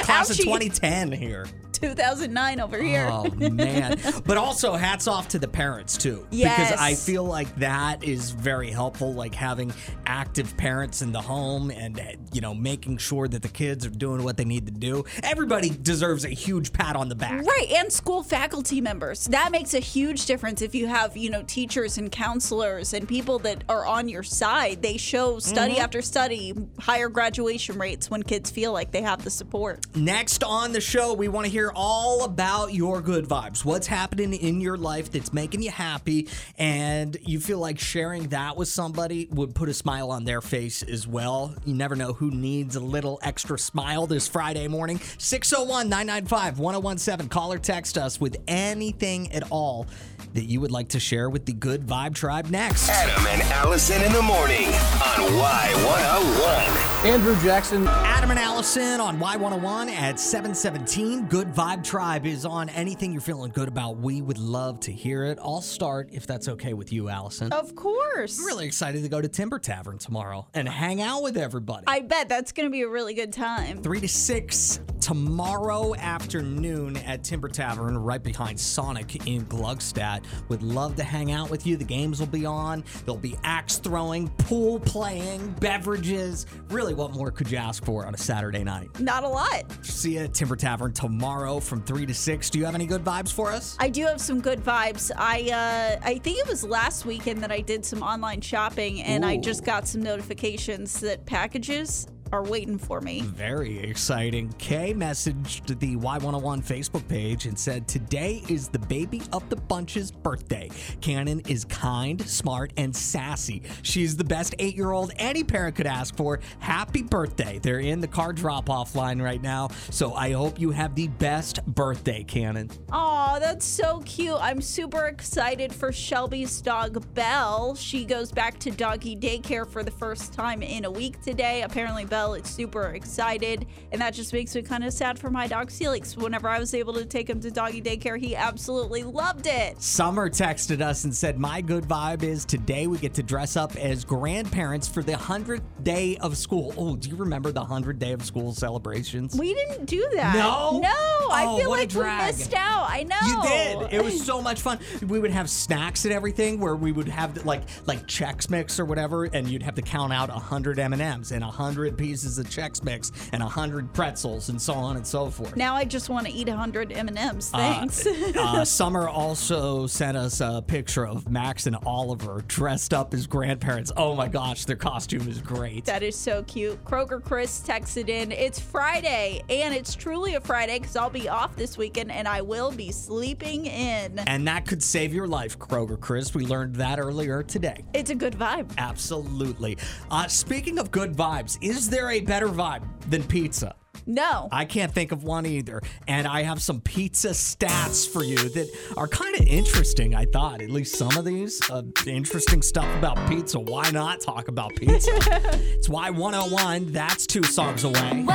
[0.03, 1.45] Class of 2010 here.
[1.79, 3.07] 2009 over here.
[3.11, 3.99] Oh man!
[4.25, 6.57] but also, hats off to the parents too, Yes.
[6.71, 9.13] because I feel like that is very helpful.
[9.13, 9.73] Like having
[10.05, 12.01] active parents in the home, and
[12.33, 15.05] you know, making sure that the kids are doing what they need to do.
[15.23, 17.45] Everybody deserves a huge pat on the back.
[17.45, 19.25] Right, and school faculty members.
[19.25, 23.39] That makes a huge difference if you have, you know, teachers and counselors and people
[23.39, 24.81] that are on your side.
[24.81, 25.79] They show study Mhm.
[25.79, 29.85] after study higher graduation rates when kids feel like they have the support.
[29.95, 33.63] Next on the show, we want to hear all about your good vibes.
[33.63, 38.57] What's happening in your life that's making you happy, and you feel like sharing that
[38.57, 41.55] with somebody would put a smile on their face as well.
[41.65, 44.99] You never know who needs a little extra smile this Friday morning.
[45.17, 47.29] 601 995 1017.
[47.29, 49.87] Call or text us with anything at all
[50.35, 52.89] that you would like to share with the Good Vibe Tribe next.
[52.89, 57.05] Adam and Allison in the morning on Y101.
[57.05, 57.87] Andrew Jackson.
[57.87, 61.27] Adam and Allison on Y101 at 717.
[61.27, 63.97] Good Vibe Tribe is on anything you're feeling good about.
[63.97, 65.39] We would love to hear it.
[65.41, 67.53] I'll start if that's okay with you, Allison.
[67.53, 68.37] Of course.
[68.37, 71.85] I'm really excited to go to Timber Tavern tomorrow and hang out with everybody.
[71.87, 73.81] I bet that's going to be a really good time.
[73.81, 80.24] 3 to 6 tomorrow afternoon at Timber Tavern, right behind Sonic in Gluckstadt.
[80.49, 81.77] Would love to hang out with you.
[81.77, 82.83] The games will be on.
[83.05, 86.45] There'll be axe throwing, pool playing, beverages.
[86.69, 88.99] Really, what more could you ask for on a Saturday night?
[88.99, 89.63] Not a lot.
[89.85, 92.49] See you at Timber Tavern tomorrow from 3 to 6.
[92.49, 93.75] Do you have any good vibes for us?
[93.79, 95.11] I do have some good vibes.
[95.15, 99.25] I uh, I think it was last weekend that I did some online shopping and
[99.25, 103.21] I just got some notifications that packages are waiting for me.
[103.21, 104.53] Very exciting.
[104.57, 110.11] Kay messaged the Y101 Facebook page and said, Today is the baby of the bunch's
[110.11, 110.69] birthday.
[111.01, 113.61] Cannon is kind, smart, and sassy.
[113.81, 116.39] She's the best eight year old any parent could ask for.
[116.59, 117.59] Happy birthday.
[117.59, 119.69] They're in the car drop off line right now.
[119.89, 122.69] So I hope you have the best birthday, Cannon.
[122.91, 124.37] Oh, that's so cute.
[124.39, 127.75] I'm super excited for Shelby's dog, Belle.
[127.75, 131.61] She goes back to doggy daycare for the first time in a week today.
[131.63, 135.47] Apparently, Belle is super excited, and that just makes me kind of sad for my
[135.47, 136.17] dog, Felix.
[136.17, 139.81] Whenever I was able to take him to doggy daycare, he absolutely loved it.
[139.81, 143.75] Summer texted us and said, My good vibe is today we get to dress up
[143.75, 146.73] as grandparents for the 100th day of school.
[146.77, 149.37] Oh, do you remember the 100th day of school celebrations?
[149.37, 150.35] We didn't do that.
[150.35, 150.79] No?
[150.79, 150.89] No,
[151.31, 152.87] I Oh, feel what a like we missed out.
[152.89, 153.15] I know.
[153.25, 153.41] You
[153.89, 153.93] did.
[153.93, 154.79] It was so much fun.
[155.07, 158.85] We would have snacks and everything where we would have like like Chex Mix or
[158.85, 162.45] whatever, and you'd have to count out hundred M and M's and hundred pieces of
[162.47, 165.55] Chex Mix and hundred pretzels and so on and so forth.
[165.55, 167.51] Now I just want to eat 100 M&Ms.
[167.51, 168.05] Uh, Thanks.
[168.05, 173.91] uh, Summer also sent us a picture of Max and Oliver dressed up as grandparents.
[173.97, 175.85] Oh my gosh, their costume is great.
[175.85, 176.83] That is so cute.
[176.85, 181.55] Kroger Chris texted in, It's Friday, and it's truly a Friday because I'll be off
[181.55, 184.19] this weekend and I will be sleeping in.
[184.19, 186.35] And that could save your life, Kroger Chris.
[186.35, 187.83] We learned that earlier today.
[187.95, 188.71] It's a good vibe.
[188.77, 189.79] Absolutely.
[190.11, 193.75] Uh, speaking of good vibes, is there a better vibe than pizza?
[194.05, 194.49] No.
[194.51, 195.81] I can't think of one either.
[196.07, 200.61] And I have some pizza stats for you that are kind of interesting, I thought.
[200.61, 201.59] At least some of these.
[201.69, 203.59] Uh, interesting stuff about pizza.
[203.59, 205.11] Why not talk about pizza?
[205.15, 206.91] it's Y101.
[206.91, 208.25] That's two songs away.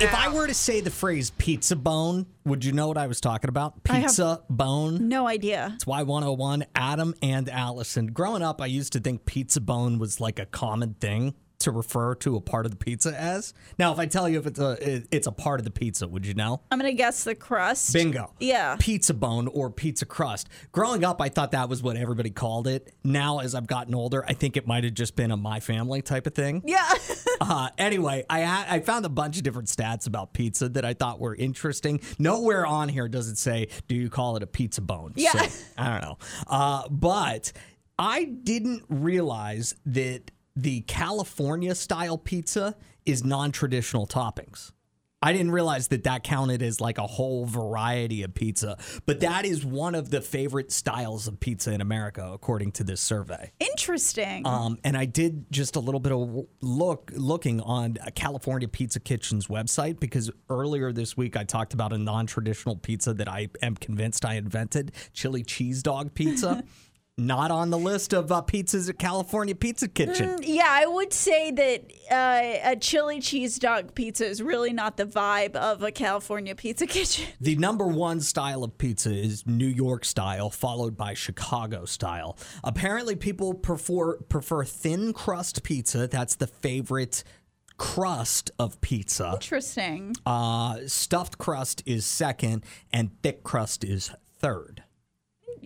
[0.00, 3.20] If I were to say the phrase pizza bone, would you know what I was
[3.20, 3.82] talking about?
[3.82, 5.08] Pizza bone?
[5.08, 5.72] No idea.
[5.74, 8.08] It's Y101, Adam and Allison.
[8.08, 12.14] Growing up, I used to think pizza bone was like a common thing to refer
[12.14, 13.52] to a part of the pizza as.
[13.78, 16.24] Now, if I tell you if it's a it's a part of the pizza, would
[16.24, 16.60] you know?
[16.70, 17.92] I'm to guess the crust.
[17.92, 18.32] Bingo.
[18.38, 18.76] Yeah.
[18.78, 20.48] Pizza bone or pizza crust.
[20.72, 22.94] Growing up, I thought that was what everybody called it.
[23.02, 26.00] Now, as I've gotten older, I think it might have just been a my family
[26.00, 26.62] type of thing.
[26.64, 26.88] Yeah.
[27.40, 31.20] Uh, anyway, I I found a bunch of different stats about pizza that I thought
[31.20, 32.00] were interesting.
[32.18, 35.30] Nowhere on here does it say, "Do you call it a pizza bone?" Yeah.
[35.30, 36.18] So, I don't know,
[36.48, 37.52] uh, but
[37.96, 42.74] I didn't realize that the California style pizza
[43.06, 44.72] is non-traditional toppings.
[45.22, 49.44] I didn't realize that that counted as like a whole variety of pizza, but that
[49.44, 53.52] is one of the favorite styles of pizza in America, according to this survey.
[53.58, 54.46] Interesting.
[54.46, 59.46] Um, and I did just a little bit of look looking on California Pizza Kitchen's
[59.46, 64.24] website because earlier this week I talked about a non-traditional pizza that I am convinced
[64.24, 66.64] I invented, chili cheese dog pizza.
[67.18, 70.38] Not on the list of uh, pizzas at California Pizza Kitchen.
[70.38, 74.96] Mm, yeah, I would say that uh, a chili cheese dog pizza is really not
[74.96, 77.26] the vibe of a California pizza kitchen.
[77.40, 82.38] The number one style of pizza is New York style, followed by Chicago style.
[82.62, 86.06] Apparently, people prefer prefer thin crust pizza.
[86.06, 87.24] That's the favorite
[87.78, 89.32] crust of pizza.
[89.34, 90.14] Interesting.
[90.24, 94.84] Uh, stuffed crust is second, and thick crust is third.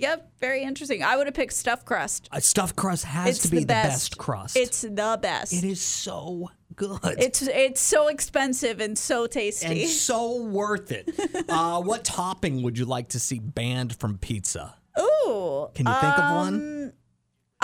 [0.03, 1.03] Yep, very interesting.
[1.05, 2.29] I would have picked stuffed crust.
[2.33, 3.88] Uh, stuffed crust has It's to be the the best.
[4.11, 4.19] best.
[4.19, 4.57] crust.
[4.57, 5.53] It's the best.
[5.53, 6.99] it is so good.
[7.05, 9.83] It's it's so expensive and so tasty.
[9.83, 11.09] and so worth it.
[11.49, 14.75] uh, what topping would you like to see banned from pizza?
[14.99, 15.69] Ooh.
[15.75, 16.93] Can you think of um, one?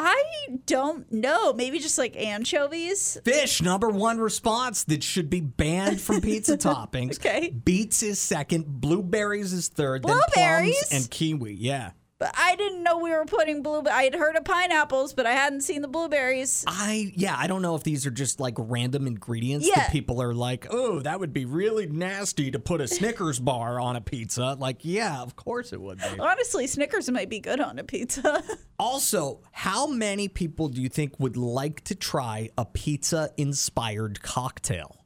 [0.01, 0.23] I
[0.67, 1.53] don't know.
[1.53, 3.19] Maybe just like anchovies.
[3.25, 7.19] Fish, number one response that should be banned from pizza toppings.
[7.19, 7.51] Okay.
[7.51, 10.35] Beets is second, blueberries is third, Blueberries?
[10.37, 11.55] then plums and kiwi.
[11.55, 11.91] Yeah.
[12.21, 13.85] But I didn't know we were putting blue.
[13.89, 16.65] I had heard of pineapples, but I hadn't seen the blueberries.
[16.67, 19.77] I yeah, I don't know if these are just like random ingredients Yeah.
[19.77, 23.79] that people are like, oh, that would be really nasty to put a Snickers bar
[23.81, 24.57] on a pizza.
[24.59, 26.19] Like, yeah, of course it would be.
[26.19, 28.43] Honestly, Snickers might be good on a pizza.
[28.81, 34.98] Also, how many people do you think would like to try a pizza inspired cocktail?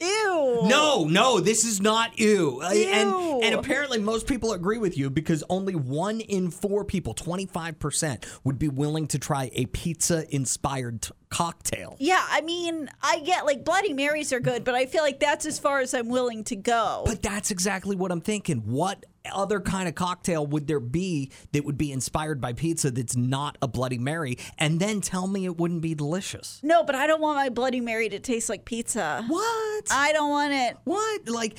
[0.00, 0.60] Ew.
[0.64, 2.60] No, no, this is not ew.
[2.62, 7.14] Uh, And and apparently most people agree with you because only one in four people,
[7.14, 11.96] 25%, would be willing to try a pizza inspired cocktail.
[11.98, 15.46] Yeah, I mean, I get like Bloody Marys are good, but I feel like that's
[15.46, 17.02] as far as I'm willing to go.
[17.06, 18.58] But that's exactly what I'm thinking.
[18.58, 23.16] What other kind of cocktail would there be that would be inspired by pizza that's
[23.16, 24.38] not a Bloody Mary?
[24.58, 26.60] And then tell me it wouldn't be delicious.
[26.62, 29.24] no, but I don't want my Bloody Mary to taste like pizza.
[29.26, 29.84] What?
[29.90, 30.76] I don't want it.
[30.84, 31.28] What?
[31.28, 31.56] Like,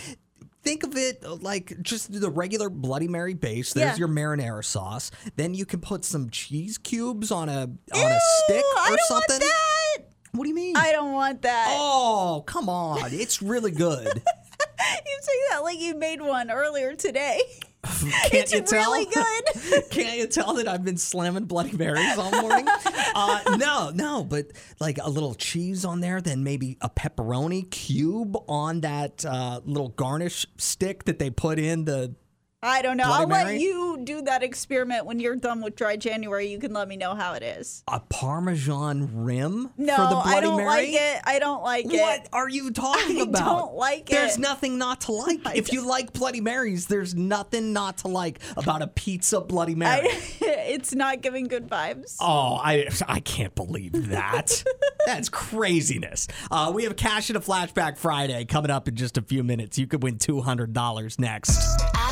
[0.61, 3.73] think of it uh, like just the regular Bloody Mary base.
[3.73, 3.97] There's Yeah.
[3.97, 5.09] your marinara sauce.
[5.35, 7.67] Then you can put some cheese cubes on a on
[8.11, 9.39] a stick I or don't something.
[9.39, 10.05] Want that.
[10.33, 10.75] What do you mean?
[10.77, 11.67] I don't want that.
[11.71, 12.99] oh, come on!
[13.13, 14.21] It's really good.
[15.05, 17.41] You say that like you made one earlier today.
[17.83, 18.91] Can't it's you tell?
[18.91, 19.89] really good.
[19.89, 22.67] Can't you tell that I've been slamming Bloody Marys all morning?
[23.15, 24.47] uh, no, no, but
[24.79, 29.89] like a little cheese on there, then maybe a pepperoni cube on that uh, little
[29.89, 32.15] garnish stick that they put in the.
[32.61, 33.05] I don't know.
[33.05, 33.45] Bloody I'll Mary?
[33.53, 36.47] let you do that experiment when you're done with dry January.
[36.47, 37.83] You can let me know how it is.
[37.87, 40.67] A Parmesan rim No, for the Bloody I don't Mary?
[40.67, 41.21] like it.
[41.23, 42.01] I don't like it.
[42.01, 43.45] What are you talking I about?
[43.45, 44.25] don't like There's it.
[44.25, 45.39] There's nothing not to like.
[45.55, 50.09] if you like Bloody Marys, there's nothing not to like about a pizza Bloody Mary.
[50.09, 52.17] I, it's not giving good vibes.
[52.19, 54.65] Oh, I I can't believe that.
[55.05, 56.27] That's craziness.
[56.51, 59.77] Uh, we have Cash in a Flashback Friday coming up in just a few minutes.
[59.77, 61.57] You could win two hundred dollars next.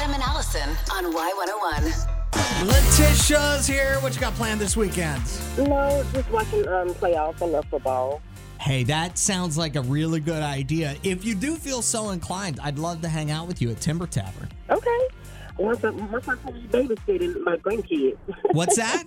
[0.07, 2.65] Adam and Allison on Y101.
[2.65, 3.95] Letitia's here.
[3.99, 5.21] What you got planned this weekend?
[5.57, 7.41] No, just watching um playoffs.
[7.41, 8.21] I love football.
[8.61, 10.95] Hey, that sounds like a really good idea.
[11.03, 14.07] If you do feel so inclined, I'd love to hang out with you at Timber
[14.07, 14.47] Tavern.
[14.69, 14.99] Okay.
[15.57, 18.17] Once I once I finish babysitting my grandkids.
[18.53, 19.03] What's that?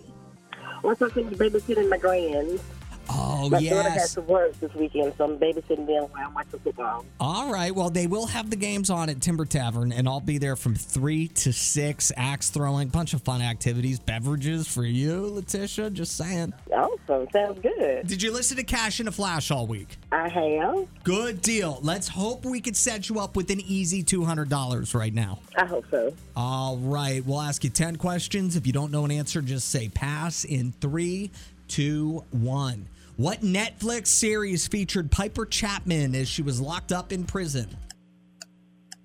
[0.82, 2.62] once I finish babysitting my grands.
[3.12, 6.60] Oh, my daughter has to work this weekend, so I'm babysitting them while I'm watching
[6.60, 7.04] football.
[7.18, 7.74] All right.
[7.74, 10.74] Well, they will have the games on at Timber Tavern, and I'll be there from
[10.74, 12.12] three to six.
[12.16, 15.90] Axe throwing, bunch of fun activities, beverages for you, Letitia.
[15.90, 16.52] Just saying.
[16.72, 17.26] Awesome.
[17.32, 18.06] Sounds good.
[18.06, 19.98] Did you listen to Cash in a Flash all week?
[20.12, 20.86] I have.
[21.02, 21.80] Good deal.
[21.82, 25.40] Let's hope we could set you up with an easy $200 right now.
[25.56, 26.14] I hope so.
[26.36, 27.24] All right.
[27.24, 28.54] We'll ask you 10 questions.
[28.54, 31.30] If you don't know an answer, just say pass in three,
[31.66, 32.86] two, one.
[33.20, 37.68] What Netflix series featured Piper Chapman as she was locked up in prison?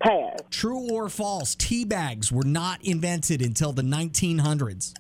[0.02, 0.40] Pass.
[0.50, 1.54] True or false?
[1.54, 4.94] Tea bags were not invented until the 1900s.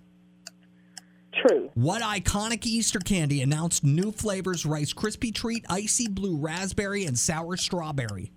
[1.31, 1.71] True.
[1.75, 7.55] What iconic Easter candy announced new flavors Rice Krispie Treat, Icy Blue Raspberry, and Sour
[7.55, 8.33] Strawberry?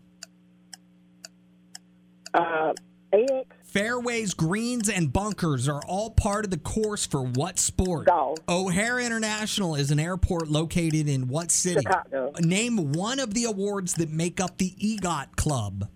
[2.35, 2.73] Uh,
[3.12, 3.53] egg.
[3.68, 8.07] Fairways, greens, and bunkers are all part of the course for what sport?
[8.07, 8.38] Golf.
[8.48, 11.83] O'Hare International is an airport located in what city?
[11.83, 12.33] Chicago.
[12.40, 15.87] Name one of the awards that make up the EGOT Club.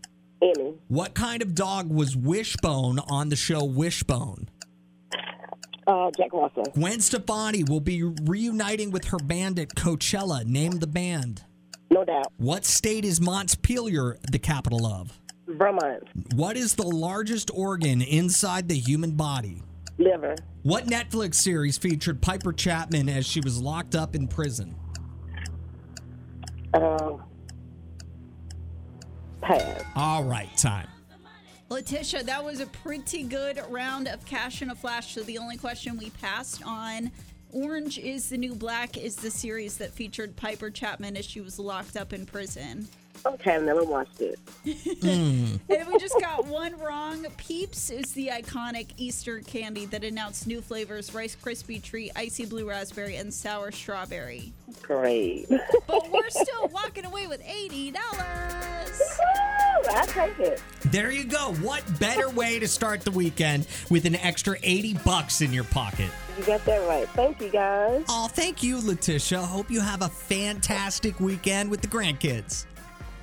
[0.42, 0.74] Emmy.
[0.88, 4.50] What kind of dog was Wishbone on the show Wishbone?
[5.86, 6.64] Uh, Jack Russell.
[6.74, 10.44] Gwen Stefani will be reuniting with her band at Coachella.
[10.44, 11.44] Name the band.
[11.90, 12.26] No doubt.
[12.36, 15.18] What state is Montpelier the capital of?
[15.46, 16.02] Vermont.
[16.34, 19.62] What is the largest organ inside the human body?
[19.98, 20.36] Liver.
[20.62, 24.74] What Netflix series featured Piper Chapman as she was locked up in prison?
[26.72, 27.16] Uh,
[29.40, 29.82] pass.
[29.96, 30.88] All right, time.
[31.68, 35.14] Letitia, that was a pretty good round of cash in a flash.
[35.14, 37.10] So the only question we passed on
[37.50, 41.58] Orange is the New Black is the series that featured Piper Chapman as she was
[41.58, 42.88] locked up in prison.
[43.24, 44.38] Okay, I've never watched it.
[44.64, 45.60] Mm.
[45.68, 47.24] And we just got one wrong.
[47.36, 52.68] Peeps is the iconic Easter candy that announced new flavors Rice Krispie Treat, Icy Blue
[52.68, 54.52] Raspberry, and Sour Strawberry.
[54.82, 55.48] Great.
[55.86, 57.96] But we're still walking away with $80.
[59.90, 60.62] I take it.
[60.86, 61.54] There you go.
[61.60, 66.10] What better way to start the weekend with an extra 80 bucks in your pocket?
[66.38, 67.08] You got that right.
[67.10, 68.04] Thank you, guys.
[68.08, 69.40] Oh, thank you, Letitia.
[69.40, 72.66] Hope you have a fantastic weekend with the grandkids.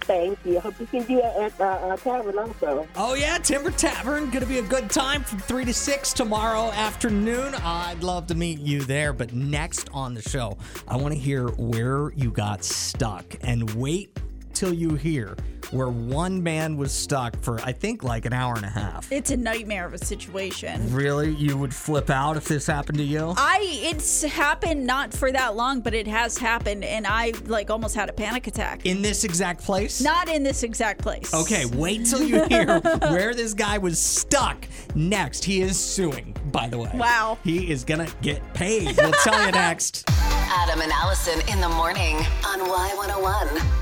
[0.10, 0.60] Thank you.
[0.60, 2.88] Hope to see you at uh, uh, Tavern also.
[2.96, 4.32] Oh, yeah, Timber Tavern.
[4.32, 7.54] Going to be a good time from 3 to 6 tomorrow afternoon.
[7.54, 9.14] I'd love to meet you there.
[9.14, 10.58] But next on the show,
[10.88, 13.36] I want to hear where you got stuck.
[13.42, 14.18] And wait
[14.56, 15.38] till you hear
[15.72, 19.12] where one man was stuck for, I think, like an hour and a half.
[19.12, 20.94] It's a nightmare of a situation.
[20.94, 21.32] Really?
[21.36, 23.34] You would flip out if this happened to you?
[23.38, 27.96] I it's happened not for that long, but it has happened, and I like almost
[27.96, 28.86] had a panic attack.
[28.86, 30.02] In this exact place?
[30.02, 31.34] Not in this exact place.
[31.34, 34.68] Okay, wait till you hear where this guy was stuck.
[34.96, 36.92] Next, he is suing, by the way.
[36.96, 37.38] Wow.
[37.44, 38.98] He is going to get paid.
[38.98, 40.06] We'll tell you next.
[40.10, 43.79] Adam and Allison in the morning on Y101.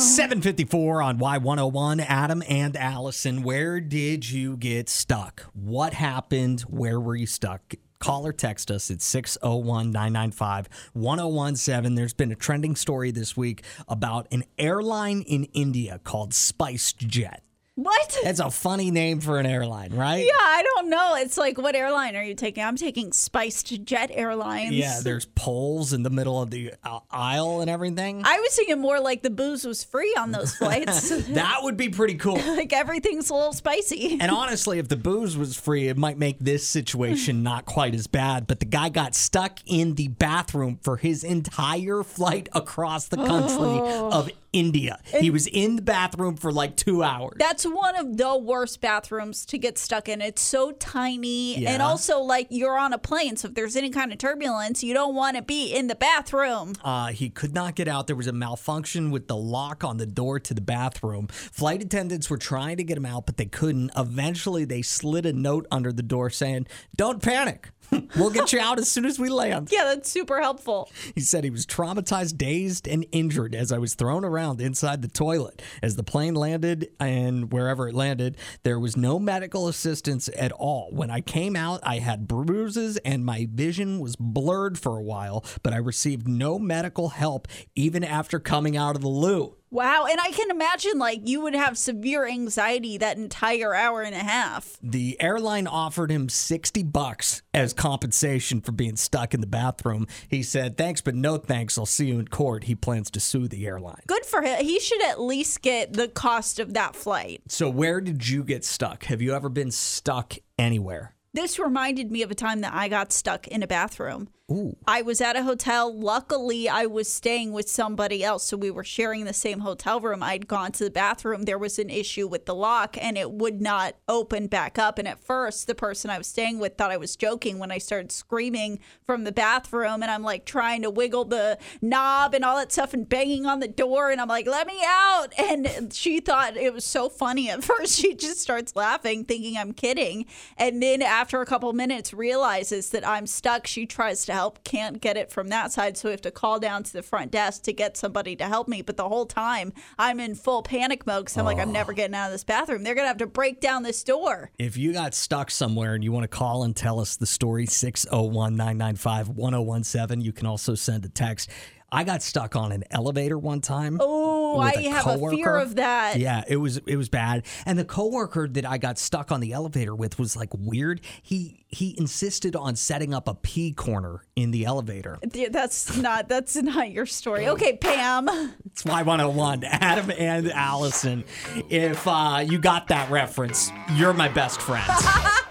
[0.00, 2.02] 754 on Y101.
[2.08, 5.42] Adam and Allison, where did you get stuck?
[5.52, 6.62] What happened?
[6.62, 7.74] Where were you stuck?
[7.98, 11.94] Call or text us at 601 995 1017.
[11.96, 17.42] There's been a trending story this week about an airline in India called Spiced Jet.
[17.82, 18.18] What?
[18.22, 20.22] That's a funny name for an airline, right?
[20.24, 21.14] Yeah, I don't know.
[21.16, 22.62] It's like, what airline are you taking?
[22.62, 24.72] I'm taking Spiced Jet Airlines.
[24.74, 28.22] Yeah, there's poles in the middle of the uh, aisle and everything.
[28.24, 31.08] I was thinking more like the booze was free on those flights.
[31.28, 32.36] that would be pretty cool.
[32.36, 34.18] like everything's a little spicy.
[34.20, 38.06] And honestly, if the booze was free, it might make this situation not quite as
[38.06, 38.46] bad.
[38.46, 43.56] But the guy got stuck in the bathroom for his entire flight across the country
[43.60, 44.10] Oh.
[44.12, 44.98] of India.
[45.04, 47.36] he was in the bathroom for like two hours.
[47.38, 50.20] That's one of the worst bathrooms to get stuck in.
[50.20, 51.66] It's so tiny.
[51.66, 53.36] And also, like, you're on a plane.
[53.36, 56.74] So if there's any kind of turbulence, you don't want to be in the bathroom.
[56.82, 58.06] Uh, he could not get out.
[58.06, 61.28] There was a malfunction with the lock on the door to the bathroom.
[61.28, 63.90] Flight attendants were trying to get him out, but they couldn't.
[63.96, 67.70] Eventually, they slid a note under the door saying, Don't panic.
[68.16, 69.68] We'll get you out as soon as we land.
[69.70, 70.90] Yeah, that's super helpful.
[71.14, 75.08] He said he was traumatized, dazed, and injured as I was thrown around inside the
[75.08, 75.62] toilet.
[75.82, 80.90] As the plane landed and wherever it landed, there was no medical assistance at all.
[80.92, 85.44] When I came out, I had bruises and my vision was blurred for a while,
[85.62, 89.56] but I received no medical help even after coming out of the loo.
[89.70, 90.06] Wow.
[90.10, 94.18] And I can imagine, like, you would have severe anxiety that entire hour and a
[94.18, 94.76] half.
[94.82, 100.06] The airline offered him 60 bucks as compensation for being stuck in the bathroom.
[100.28, 101.78] He said, Thanks, but no thanks.
[101.78, 102.64] I'll see you in court.
[102.64, 104.02] He plans to sue the airline.
[104.06, 104.64] Good for him.
[104.64, 107.42] He should at least get the cost of that flight.
[107.48, 109.04] So, where did you get stuck?
[109.04, 111.14] Have you ever been stuck anywhere?
[111.32, 114.28] This reminded me of a time that I got stuck in a bathroom.
[114.50, 114.76] Ooh.
[114.86, 115.96] I was at a hotel.
[115.96, 118.44] Luckily, I was staying with somebody else.
[118.44, 120.22] So we were sharing the same hotel room.
[120.22, 121.44] I'd gone to the bathroom.
[121.44, 124.98] There was an issue with the lock and it would not open back up.
[124.98, 127.78] And at first, the person I was staying with thought I was joking when I
[127.78, 130.02] started screaming from the bathroom.
[130.02, 133.60] And I'm like trying to wiggle the knob and all that stuff and banging on
[133.60, 134.10] the door.
[134.10, 135.28] And I'm like, let me out.
[135.38, 138.00] And she thought it was so funny at first.
[138.00, 140.26] She just starts laughing, thinking I'm kidding.
[140.56, 143.68] And then after a couple minutes, realizes that I'm stuck.
[143.68, 145.98] She tries to help, can't get it from that side.
[145.98, 148.68] So we have to call down to the front desk to get somebody to help
[148.68, 148.80] me.
[148.80, 152.14] But the whole time, I'm in full panic mode because I'm like, I'm never getting
[152.14, 152.82] out of this bathroom.
[152.82, 154.50] They're going to have to break down this door.
[154.58, 157.66] If you got stuck somewhere and you want to call and tell us the story,
[157.66, 161.50] 601 995 1017, you can also send a text.
[161.92, 163.98] I got stuck on an elevator one time.
[164.00, 166.18] Oh, I have a fear of that.
[166.18, 167.44] Yeah, it was it was bad.
[167.66, 171.00] And the coworker that I got stuck on the elevator with was like weird.
[171.22, 175.18] He he insisted on setting up a pee corner in the elevator.
[175.50, 177.48] That's not that's not your story.
[177.48, 178.28] Okay, Pam.
[178.66, 181.24] It's Y101, Adam and Allison.
[181.68, 184.88] If uh, you got that reference, you're my best friends.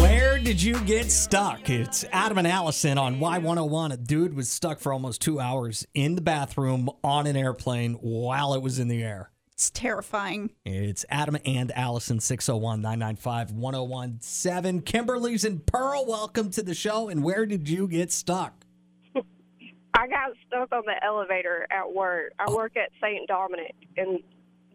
[0.00, 1.68] Where did you get stuck?
[1.68, 3.92] It's Adam and Allison on Y101.
[3.92, 8.54] A dude was stuck for almost two hours in the bathroom on an airplane while
[8.54, 9.30] it was in the air.
[9.52, 10.52] It's terrifying.
[10.64, 14.82] It's Adam and Allison, 601 995 1017.
[14.82, 16.06] Kimberly's in Pearl.
[16.06, 17.08] Welcome to the show.
[17.08, 18.64] And where did you get stuck?
[19.14, 22.34] I got stuck on the elevator at work.
[22.38, 23.26] I work at St.
[23.26, 24.20] Dominic, and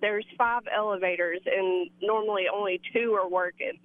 [0.01, 3.79] there's five elevators, and normally only two are working.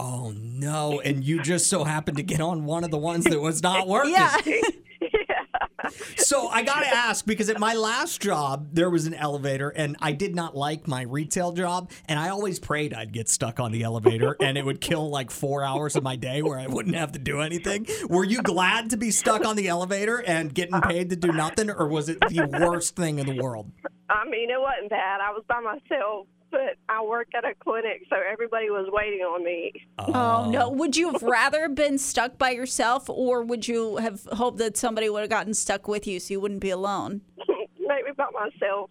[0.00, 1.00] Oh, no.
[1.00, 3.86] And you just so happened to get on one of the ones that was not
[3.88, 4.14] working.
[5.02, 5.88] Yeah.
[6.18, 10.12] So I gotta ask because at my last job there was an elevator and I
[10.12, 13.82] did not like my retail job and I always prayed I'd get stuck on the
[13.82, 17.12] elevator and it would kill like four hours of my day where I wouldn't have
[17.12, 17.86] to do anything.
[18.08, 21.70] Were you glad to be stuck on the elevator and getting paid to do nothing,
[21.70, 23.72] or was it the worst thing in the world?
[24.10, 25.20] I mean, it wasn't bad.
[25.22, 29.44] I was by myself, but I work at a clinic, so everybody was waiting on
[29.44, 29.72] me.
[29.98, 30.68] Oh no!
[30.70, 35.08] Would you have rather been stuck by yourself, or would you have hoped that somebody
[35.08, 37.22] would have gotten stuck with you so you wouldn't be alone?
[37.78, 38.90] Maybe by myself.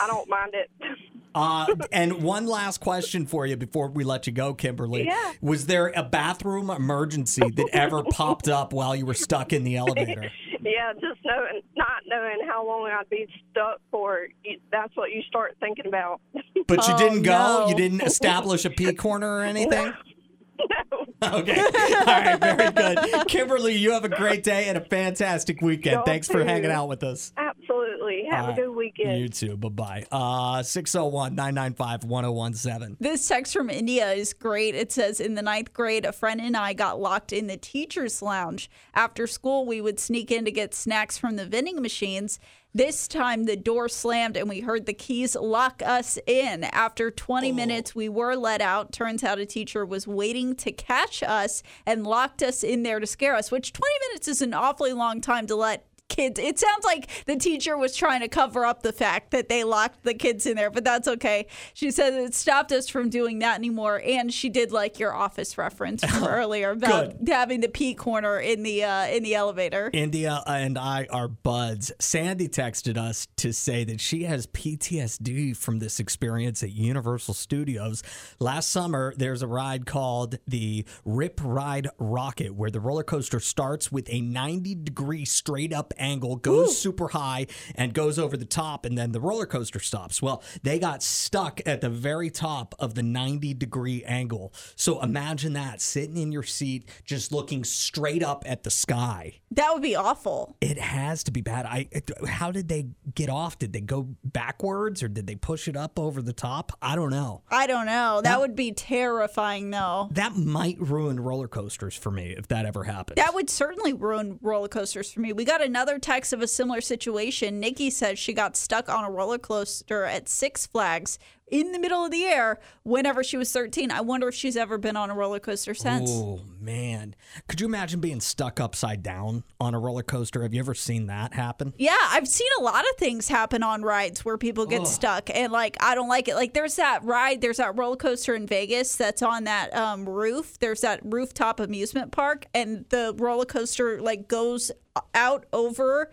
[0.00, 0.70] I don't mind it.
[1.36, 5.04] Uh, and one last question for you before we let you go, Kimberly.
[5.04, 5.32] Yeah.
[5.42, 9.76] Was there a bathroom emergency that ever popped up while you were stuck in the
[9.76, 10.30] elevator?
[10.68, 14.26] Yeah, just knowing, not knowing how long I'd be stuck for,
[14.72, 16.20] that's what you start thinking about.
[16.66, 17.30] But you Oh, didn't go?
[17.60, 17.68] no.
[17.68, 19.92] You didn't establish a pee corner or anything?
[21.22, 21.58] Okay.
[21.58, 22.38] All right.
[22.38, 23.26] Very good.
[23.26, 25.94] Kimberly, you have a great day and a fantastic weekend.
[25.94, 26.44] Y'all Thanks for too.
[26.44, 27.32] hanging out with us.
[27.38, 28.26] Absolutely.
[28.30, 29.18] Have All a good weekend.
[29.20, 29.56] You too.
[29.56, 30.06] Bye bye.
[30.12, 32.96] Uh, 601 995 1017.
[33.00, 34.74] This text from India is great.
[34.74, 38.20] It says In the ninth grade, a friend and I got locked in the teacher's
[38.20, 38.70] lounge.
[38.94, 42.38] After school, we would sneak in to get snacks from the vending machines.
[42.76, 46.62] This time, the door slammed and we heard the keys lock us in.
[46.64, 48.92] After 20 minutes, we were let out.
[48.92, 53.06] Turns out a teacher was waiting to catch us and locked us in there to
[53.06, 56.38] scare us, which 20 minutes is an awfully long time to let kids.
[56.38, 60.02] It sounds like the teacher was trying to cover up the fact that they locked
[60.02, 61.46] the kids in there, but that's okay.
[61.74, 65.58] She said it stopped us from doing that anymore, and she did like your office
[65.58, 69.90] reference from earlier about having the pee corner in the uh, in the elevator.
[69.92, 71.92] India and I are buds.
[71.98, 78.02] Sandy texted us to say that she has PTSD from this experience at Universal Studios.
[78.38, 83.90] Last summer, there's a ride called the Rip Ride Rocket, where the roller coaster starts
[83.90, 88.84] with a 90 degree straight up angle, goes super high, and goes over the top,
[88.84, 90.20] and then the roller coaster stops.
[90.20, 94.52] Well, they got stuck at the very top of the 90 degree angle.
[94.74, 99.40] So imagine that sitting in your seat, just looking straight up at the sky.
[99.52, 100.56] That would be awful.
[100.60, 101.66] It has to be bad.
[101.66, 101.88] I
[102.26, 103.58] how did they get off?
[103.58, 106.72] Did they go backwards or did they push it up over the top?
[106.82, 107.42] I don't know.
[107.48, 108.20] I don't know.
[108.22, 110.08] That would be terrifying, though.
[110.10, 113.16] That might ruin roller coasters for me if that ever happens.
[113.16, 115.32] That would certainly ruin roller coasters for me.
[115.32, 117.60] We got another text of a similar situation.
[117.60, 121.18] Nikki says she got stuck on a roller coaster at Six Flags
[121.48, 123.90] in the middle of the air whenever she was 13.
[123.90, 126.10] I wonder if she's ever been on a roller coaster since.
[126.12, 127.14] Oh man,
[127.46, 130.42] could you imagine being stuck upside down on a roller coaster?
[130.42, 131.72] Have you ever seen that happen?
[131.78, 135.52] Yeah, I've seen a lot of things happen on rides where people get stuck, and
[135.52, 136.34] like I don't like it.
[136.34, 140.58] Like there's that ride, there's that roller coaster in Vegas that's on that um, roof.
[140.58, 144.72] There's that rooftop amusement park, and the roller coaster like goes
[145.14, 146.10] out over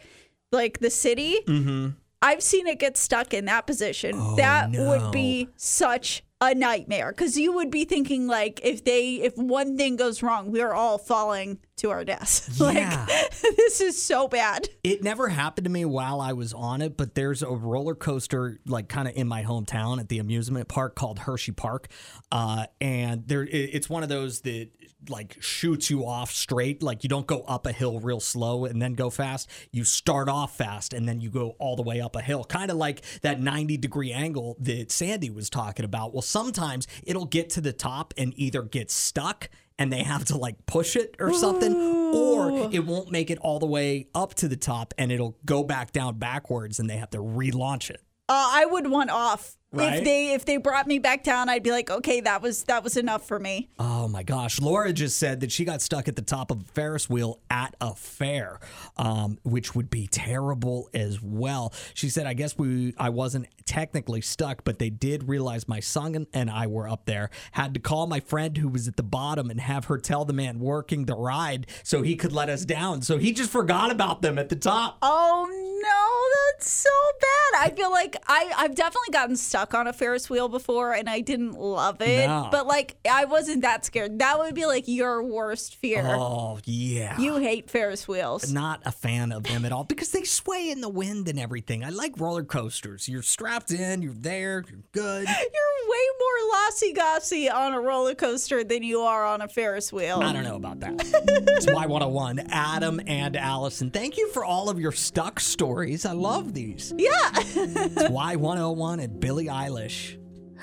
[0.51, 1.39] like the city.
[1.47, 1.89] Mm-hmm.
[2.24, 4.15] I've seen it get stuck in that position.
[4.15, 4.88] Oh, that no.
[4.88, 9.77] would be such a nightmare because you would be thinking like if they if one
[9.77, 12.49] thing goes wrong, we are all falling to our deaths.
[12.61, 13.05] Yeah.
[13.09, 14.69] like this is so bad.
[14.83, 18.59] It never happened to me while I was on it, but there's a roller coaster
[18.65, 21.87] like kind of in my hometown at the amusement park called Hershey Park,
[22.31, 24.69] uh, and there it- it's one of those that
[25.09, 26.81] like shoots you off straight.
[26.81, 29.49] Like you don't go up a hill real slow and then go fast.
[29.73, 32.71] You start off fast and then you go all the way up a hill, kind
[32.71, 36.13] of like that 90 degree angle that Sandy was talking about.
[36.13, 40.38] Well, sometimes it'll get to the top and either get stuck and they have to
[40.38, 44.47] like push it or something, or it won't make it all the way up to
[44.47, 48.01] the top and it'll go back down backwards and they have to relaunch it.
[48.27, 49.57] Uh, I would want off.
[49.74, 49.97] Right?
[49.97, 52.84] If they if they brought me back down, I'd be like, okay, that was that
[52.84, 53.69] was enough for me.
[53.80, 54.61] Oh my gosh.
[54.61, 57.76] Laura just said that she got stuck at the top of a Ferris wheel at
[57.82, 58.59] a fair,
[58.97, 61.74] um, which would be terrible as well.
[61.95, 66.13] She said, I guess we I wasn't technically stuck, but they did realize my son
[66.15, 67.30] and- and I were up there.
[67.53, 70.34] Had to call my friend who was at the bottom and have her tell the
[70.34, 73.01] man working the ride so he could let us down.
[73.01, 74.97] So he just forgot about them at the top.
[75.01, 76.89] Oh no, that's so
[77.21, 77.65] bad.
[77.71, 81.20] I feel like I I've definitely gotten stuck on a Ferris wheel before and I
[81.20, 82.47] didn't love it, No.
[82.51, 84.20] but like I wasn't that scared.
[84.20, 86.03] That would be like your worst fear.
[86.05, 87.20] Oh, yeah.
[87.20, 88.51] You hate Ferris wheels.
[88.51, 91.84] not a fan of them at all because they sway in the wind and everything.
[91.84, 93.07] I like roller coasters.
[93.07, 95.28] You're strapped in, you're there, you're good.
[95.53, 99.93] You're way more lossy gossy on a roller coaster than you are on a Ferris
[99.93, 100.20] wheel.
[100.24, 100.93] I don't know about that.
[100.97, 103.91] it's Y101, Adam and Allison.
[103.91, 106.05] Thank you for all of your stuck stories.
[106.05, 106.93] I love these.
[106.97, 107.11] Yeah.
[107.36, 110.18] It's Y101 and Billie Eilish.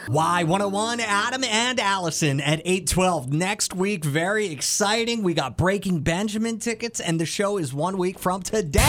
[0.09, 3.33] Y101, Adam and Allison at 812.
[3.33, 5.23] Next week, very exciting.
[5.23, 8.81] We got Breaking Benjamin tickets, and the show is one week from today.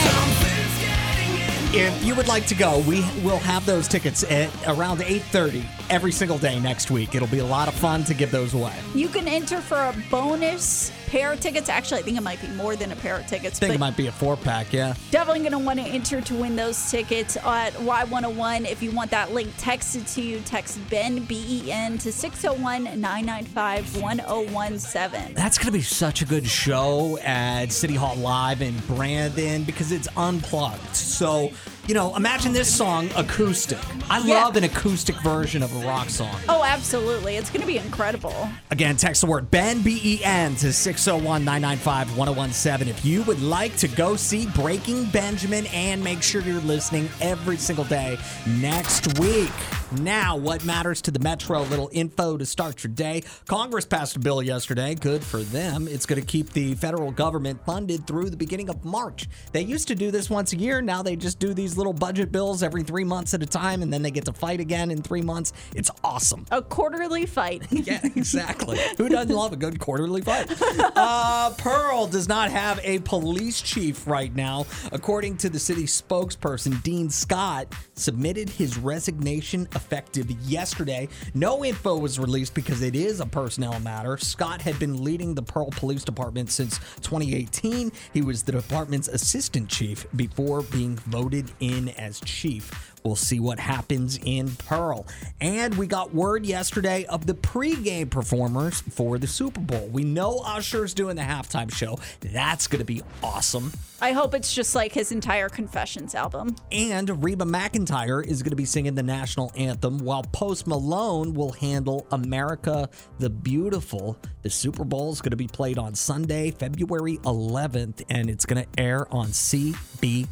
[1.73, 6.11] If you would like to go, we will have those tickets at around 8:30 every
[6.11, 7.13] single day next week.
[7.13, 8.73] It'll be a lot of fun to give those away.
[8.95, 11.67] You can enter for a bonus pair of tickets.
[11.67, 13.57] Actually, I think it might be more than a pair of tickets.
[13.57, 14.95] I think but it might be a four pack, yeah.
[15.11, 18.65] Definitely going to want to enter to win those tickets at Y101.
[18.69, 22.99] If you want that link texted to you, text Ben, B E N, to 601
[22.99, 25.33] 995 1017.
[25.33, 29.91] That's going to be such a good show at City Hall Live in Brandon because
[29.91, 30.95] it's unplugged.
[30.95, 31.51] So,
[31.87, 33.79] you know, imagine this song acoustic.
[34.09, 34.43] I Yeah.
[34.43, 36.35] love an acoustic version of a rock song.
[36.47, 37.35] Oh, absolutely.
[37.37, 38.49] It's going to be incredible.
[38.69, 43.41] Again, text the word Ben, B E N, to 601 995 1017 if you would
[43.41, 49.17] like to go see Breaking Benjamin and make sure you're listening every single day next
[49.19, 49.51] week.
[49.99, 51.63] Now, what matters to the Metro?
[51.63, 53.23] Little info to start your day.
[53.47, 54.95] Congress passed a bill yesterday.
[54.95, 55.87] Good for them.
[55.87, 59.27] It's going to keep the federal government funded through the beginning of March.
[59.51, 60.81] They used to do this once a year.
[60.81, 63.91] Now they just do these little budget bills every three months at a time, and
[63.91, 65.51] then they get to fight again in three months.
[65.75, 66.45] It's awesome.
[66.51, 67.63] A quarterly fight.
[67.81, 68.79] Yeah, exactly.
[68.97, 70.47] Who doesn't love a good quarterly fight?
[70.95, 74.67] Uh, Pearl does not have a police chief right now.
[74.91, 81.09] According to the city spokesperson, Dean Scott submitted his resignation effective yesterday.
[81.33, 84.17] No info was released because it is a personnel matter.
[84.17, 87.91] Scott had been leading the Pearl Police Department since 2018.
[88.13, 92.91] He was the department's assistant chief before being voted in as chief.
[93.03, 95.07] We'll see what happens in Pearl.
[95.39, 99.87] And we got word yesterday of the pregame performers for the Super Bowl.
[99.91, 101.97] We know Usher's doing the halftime show.
[102.19, 103.71] That's going to be awesome.
[104.03, 106.55] I hope it's just like his entire Confessions album.
[106.71, 111.51] And Reba McIntyre is going to be singing the national anthem while Post Malone will
[111.51, 114.17] handle America the Beautiful.
[114.41, 118.63] The Super Bowl is going to be played on Sunday, February 11th, and it's going
[118.63, 120.27] to air on CBS.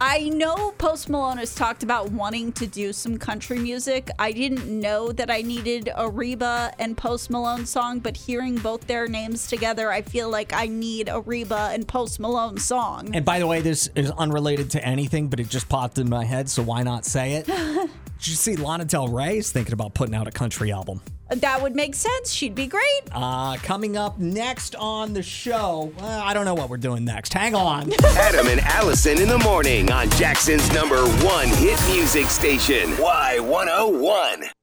[0.00, 4.08] I know Post Malone has talked about wanting to do some country music.
[4.18, 8.86] I didn't know that I needed a Reba and Post Malone song, but hearing both
[8.86, 13.14] their names together, I feel like I need a Reba and Post Malone song.
[13.14, 16.24] And by the way, this is unrelated to anything, but it just popped in my
[16.24, 17.90] head, so why not say it?
[18.24, 21.02] Did you see Lana Del Rey is thinking about putting out a country album?
[21.28, 22.32] That would make sense.
[22.32, 23.02] She'd be great.
[23.12, 27.34] Uh, coming up next on the show, well, I don't know what we're doing next.
[27.34, 27.92] Hang on.
[28.16, 34.53] Adam and Allison in the morning on Jackson's number one hit music station, Y101.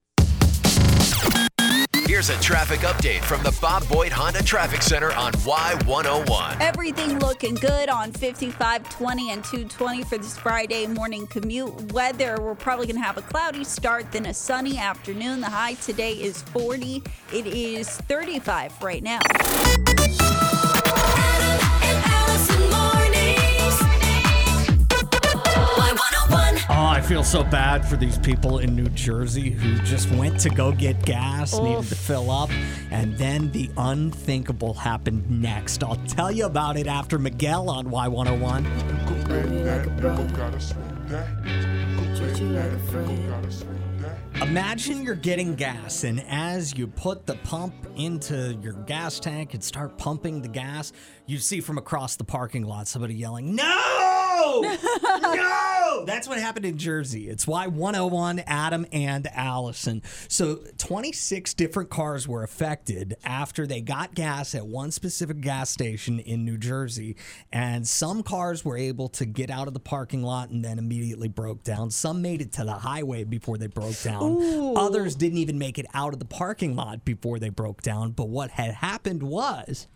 [2.11, 6.59] Here's a traffic update from the Bob Boyd Honda Traffic Center on Y101.
[6.59, 11.93] Everything looking good on 55, 20, and 220 for this Friday morning commute.
[11.93, 15.39] Weather, we're probably going to have a cloudy start, then a sunny afternoon.
[15.39, 17.01] The high today is 40.
[17.31, 19.21] It is 35 right now.
[26.33, 30.49] Oh, I feel so bad for these people in New Jersey who just went to
[30.49, 32.49] go get gas, needed to fill up,
[32.91, 35.83] and then the unthinkable happened next.
[35.83, 38.65] I'll tell you about it after Miguel on Y101.
[44.41, 49.63] Imagine you're getting gas, and as you put the pump into your gas tank and
[49.63, 50.93] start pumping the gas,
[51.25, 54.20] you see from across the parking lot somebody yelling, No!
[55.05, 56.03] no!
[56.05, 57.27] That's what happened in Jersey.
[57.29, 60.01] It's why 101 Adam and Allison.
[60.27, 66.19] So 26 different cars were affected after they got gas at one specific gas station
[66.19, 67.15] in New Jersey.
[67.51, 71.27] And some cars were able to get out of the parking lot and then immediately
[71.27, 71.91] broke down.
[71.91, 74.23] Some made it to the highway before they broke down.
[74.23, 74.73] Ooh.
[74.75, 78.11] Others didn't even make it out of the parking lot before they broke down.
[78.11, 79.87] But what had happened was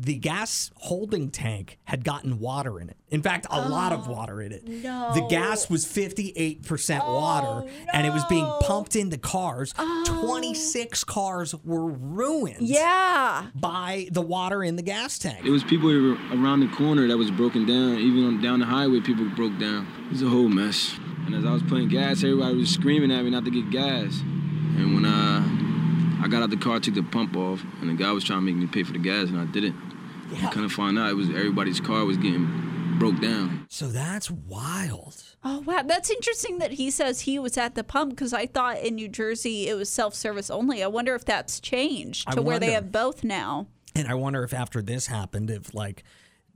[0.00, 2.96] the gas holding tank had gotten water in it.
[3.10, 4.66] In fact, a lot of water in it.
[4.66, 5.12] no.
[5.14, 9.74] The gas was 58% water and it was being pumped into cars.
[9.76, 10.04] Oh.
[10.06, 12.60] 26 cars were ruined.
[12.60, 13.46] Yeah.
[13.54, 15.44] By the water in the gas tank.
[15.44, 15.90] It was people
[16.32, 17.96] around the corner that was broken down.
[17.98, 19.86] Even on, down the highway, people broke down.
[20.06, 20.96] It was a whole mess.
[21.26, 24.20] And as I was putting gas, everybody was screaming at me not to get gas.
[24.20, 28.12] And when uh, I got out the car, took the pump off, and the guy
[28.12, 29.87] was trying to make me pay for the gas, and I didn't.
[30.36, 33.66] I couldn't find out it was everybody's car was getting broke down.
[33.70, 35.22] So that's wild.
[35.44, 35.82] Oh, wow.
[35.82, 39.08] That's interesting that he says he was at the pump because I thought in New
[39.08, 40.82] Jersey it was self service only.
[40.82, 43.68] I wonder if that's changed to where they have both now.
[43.94, 46.04] And I wonder if after this happened, if like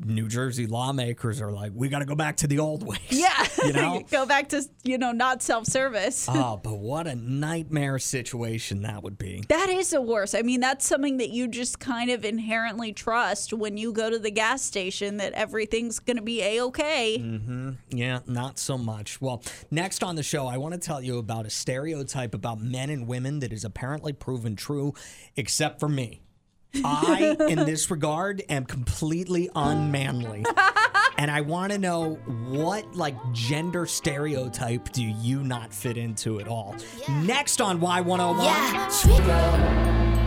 [0.05, 2.99] New Jersey lawmakers are like, we got to go back to the old ways.
[3.11, 3.47] Yeah.
[3.65, 4.03] You know?
[4.11, 6.27] Go back to, you know, not self service.
[6.29, 9.45] oh, but what a nightmare situation that would be.
[9.49, 10.35] That is the worst.
[10.35, 14.19] I mean, that's something that you just kind of inherently trust when you go to
[14.19, 17.19] the gas station that everything's going to be a okay.
[17.19, 19.21] hmm Yeah, not so much.
[19.21, 22.91] Well, next on the show, I want to tell you about a stereotype about men
[22.91, 24.95] and women that is apparently proven true,
[25.37, 26.22] except for me.
[26.85, 30.45] I, in this regard, am completely unmanly.
[31.19, 32.15] and I want to know
[32.49, 36.75] what, like, gender stereotype do you not fit into at all?
[37.09, 38.83] Next on Y101.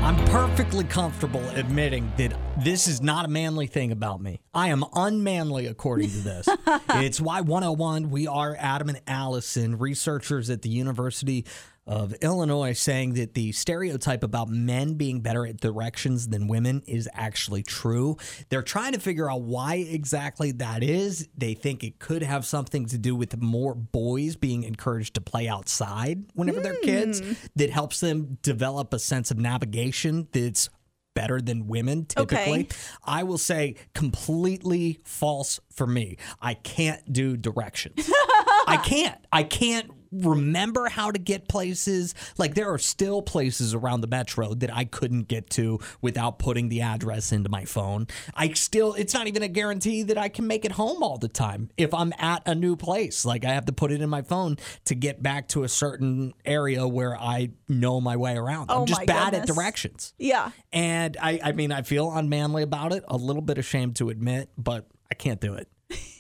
[0.06, 4.40] I'm perfectly comfortable admitting that this is not a manly thing about me.
[4.54, 6.48] I am unmanly according to this.
[6.90, 8.10] it's Y101.
[8.10, 11.46] We are Adam and Allison, researchers at the University
[11.88, 17.08] of Illinois, saying that the stereotype about men being better at directions than women is
[17.14, 18.18] actually true.
[18.50, 21.28] They're trying to figure out why exactly that is.
[21.38, 25.48] They think it could have something to do with more boys being encouraged to play
[25.48, 27.34] outside whenever they're kids hmm.
[27.56, 30.70] that helps them develop a sense of navigation that's
[31.16, 32.66] better than women typically.
[32.66, 32.68] Okay.
[33.04, 36.18] I will say completely false for me.
[36.42, 38.10] I can't do directions.
[38.68, 39.20] I can't.
[39.32, 39.90] I can't
[40.24, 42.14] remember how to get places.
[42.38, 46.70] Like there are still places around the metro that I couldn't get to without putting
[46.70, 48.08] the address into my phone.
[48.34, 51.28] I still it's not even a guarantee that I can make it home all the
[51.28, 53.26] time if I'm at a new place.
[53.26, 56.34] Like I have to put it in my phone to get back to a certain
[56.46, 58.68] area where I know my way around.
[58.70, 60.14] Oh I'm just bad at directions.
[60.18, 60.52] Yeah.
[60.72, 64.50] And I, I mean, I feel unmanly about it, a little bit ashamed to admit,
[64.58, 65.68] but I can't do it.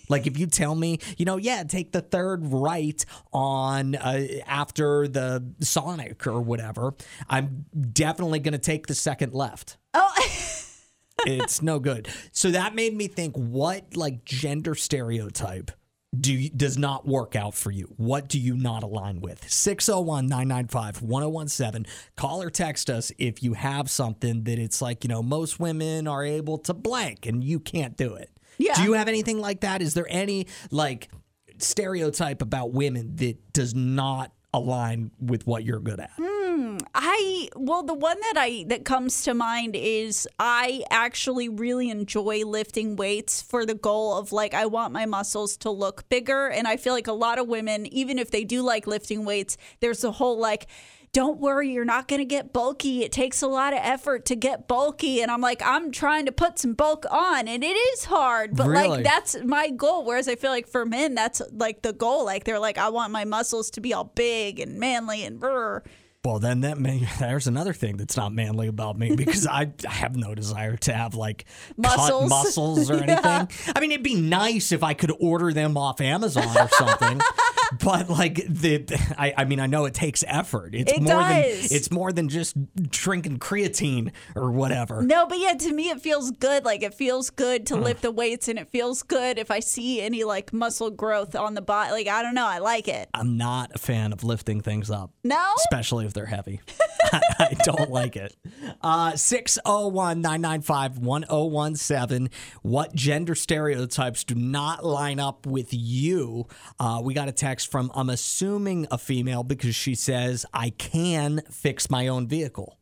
[0.09, 3.03] Like if you tell me, you know, yeah, take the third right
[3.33, 6.93] on uh, after the Sonic or whatever,
[7.29, 9.77] I'm definitely going to take the second left.
[9.93, 10.11] Oh,
[11.25, 12.07] It's no good.
[12.31, 15.71] So that made me think, what like gender stereotype
[16.19, 17.93] do you, does not work out for you?
[17.97, 19.49] What do you not align with?
[19.49, 21.85] 601 995 1017.
[22.15, 26.07] Call or text us if you have something that it's like, you know, most women
[26.07, 28.29] are able to blank and you can't do it.
[28.57, 28.75] Yeah.
[28.75, 29.81] Do you have anything like that?
[29.81, 31.09] Is there any like
[31.57, 36.11] stereotype about women that does not align with what you're good at?
[36.17, 41.89] Hmm, I well, the one that I that comes to mind is I actually really
[41.89, 46.47] enjoy lifting weights for the goal of like I want my muscles to look bigger,
[46.47, 49.57] and I feel like a lot of women, even if they do like lifting weights,
[49.81, 50.67] there's a whole like.
[51.15, 53.01] Don't worry, you're not going to get bulky.
[53.05, 55.21] It takes a lot of effort to get bulky.
[55.21, 58.53] And I'm like, I'm trying to put some bulk on, and it is hard.
[58.53, 58.89] But Really?
[58.89, 60.03] like, that's my goal.
[60.03, 62.25] Whereas I feel like for men, that's like the goal.
[62.25, 65.83] Like, they're like, I want my muscles to be all big and manly and brr.
[66.25, 70.17] Well, then that may, there's another thing that's not manly about me because I, have
[70.17, 71.45] no desire to have like
[71.77, 72.29] Muscles.
[72.29, 73.45] muscles or Yeah.
[73.47, 73.73] anything.
[73.73, 77.21] I mean, it'd be nice if I could order them off Amazon or something.
[77.83, 78.85] but like the,
[79.17, 80.73] I, I mean, I know it takes effort.
[80.75, 81.69] It's It more does.
[81.69, 82.55] than it's more than just
[82.89, 85.01] drinking creatine or whatever.
[85.01, 86.65] No, but yeah, to me it feels good.
[86.65, 90.01] Like it feels good to lift the weights, and it feels good if I see
[90.01, 91.91] any like muscle growth on the body.
[91.91, 93.09] Like I don't know, I like it.
[93.13, 95.11] I'm not a fan of lifting things up.
[95.23, 95.41] No?
[95.57, 96.61] Especially if they're heavy.
[97.13, 98.35] I, I don't like it.
[98.81, 102.29] Uh 601 995 1017.
[102.61, 106.47] What gender stereotypes do not line up with you?
[106.79, 111.41] Uh, we got a text from, I'm assuming a female because she says, I can
[111.49, 112.79] fix my own vehicle.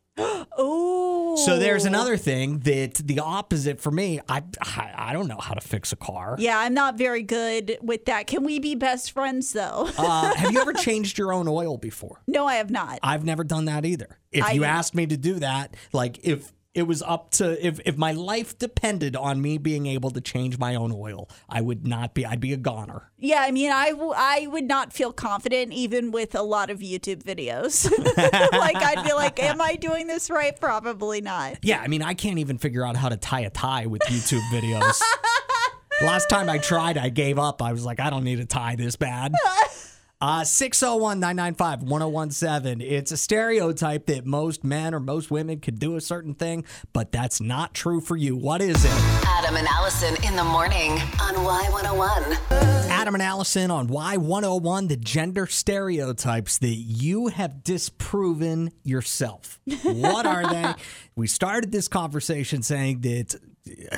[0.60, 1.10] Ooh.
[1.36, 4.20] So there's another thing that the opposite for me.
[4.30, 6.36] I, I I don't know how to fix a car.
[6.38, 8.28] Yeah, I'm not very good with that.
[8.28, 9.90] Can we be best friends though?
[9.98, 12.22] Uh, have you ever changed your own oil before?
[12.28, 13.00] no, I have not.
[13.02, 14.20] I've never done that either.
[14.32, 17.80] If I- you asked me to do that, like if it was up to if
[17.86, 21.86] if my life depended on me being able to change my own oil, I would
[21.86, 22.26] not be.
[22.26, 23.12] I'd be a goner.
[23.18, 26.80] Yeah, I mean, I, w- I would not feel confident even with a lot of
[26.80, 27.90] YouTube videos.
[28.52, 30.60] like, I'd be like, am I doing this right?
[30.60, 31.60] Probably not.
[31.62, 34.42] Yeah, I mean, I can't even figure out how to tie a tie with YouTube
[34.52, 35.00] videos.
[36.02, 37.62] Last time I tried, I gave up.
[37.62, 39.34] I was like, I don't need a tie this bad.
[40.24, 42.80] Uh, 601 995 1017.
[42.80, 46.64] It's a stereotype that most men or most women could do a certain thing,
[46.94, 48.34] but that's not true for you.
[48.34, 48.92] What is it?
[49.26, 52.90] Adam and Allison in the morning on Y101.
[52.90, 59.60] Adam and Allison on Y101, the gender stereotypes that you have disproven yourself.
[59.84, 60.74] What are they?
[61.18, 63.36] we started this conversation saying that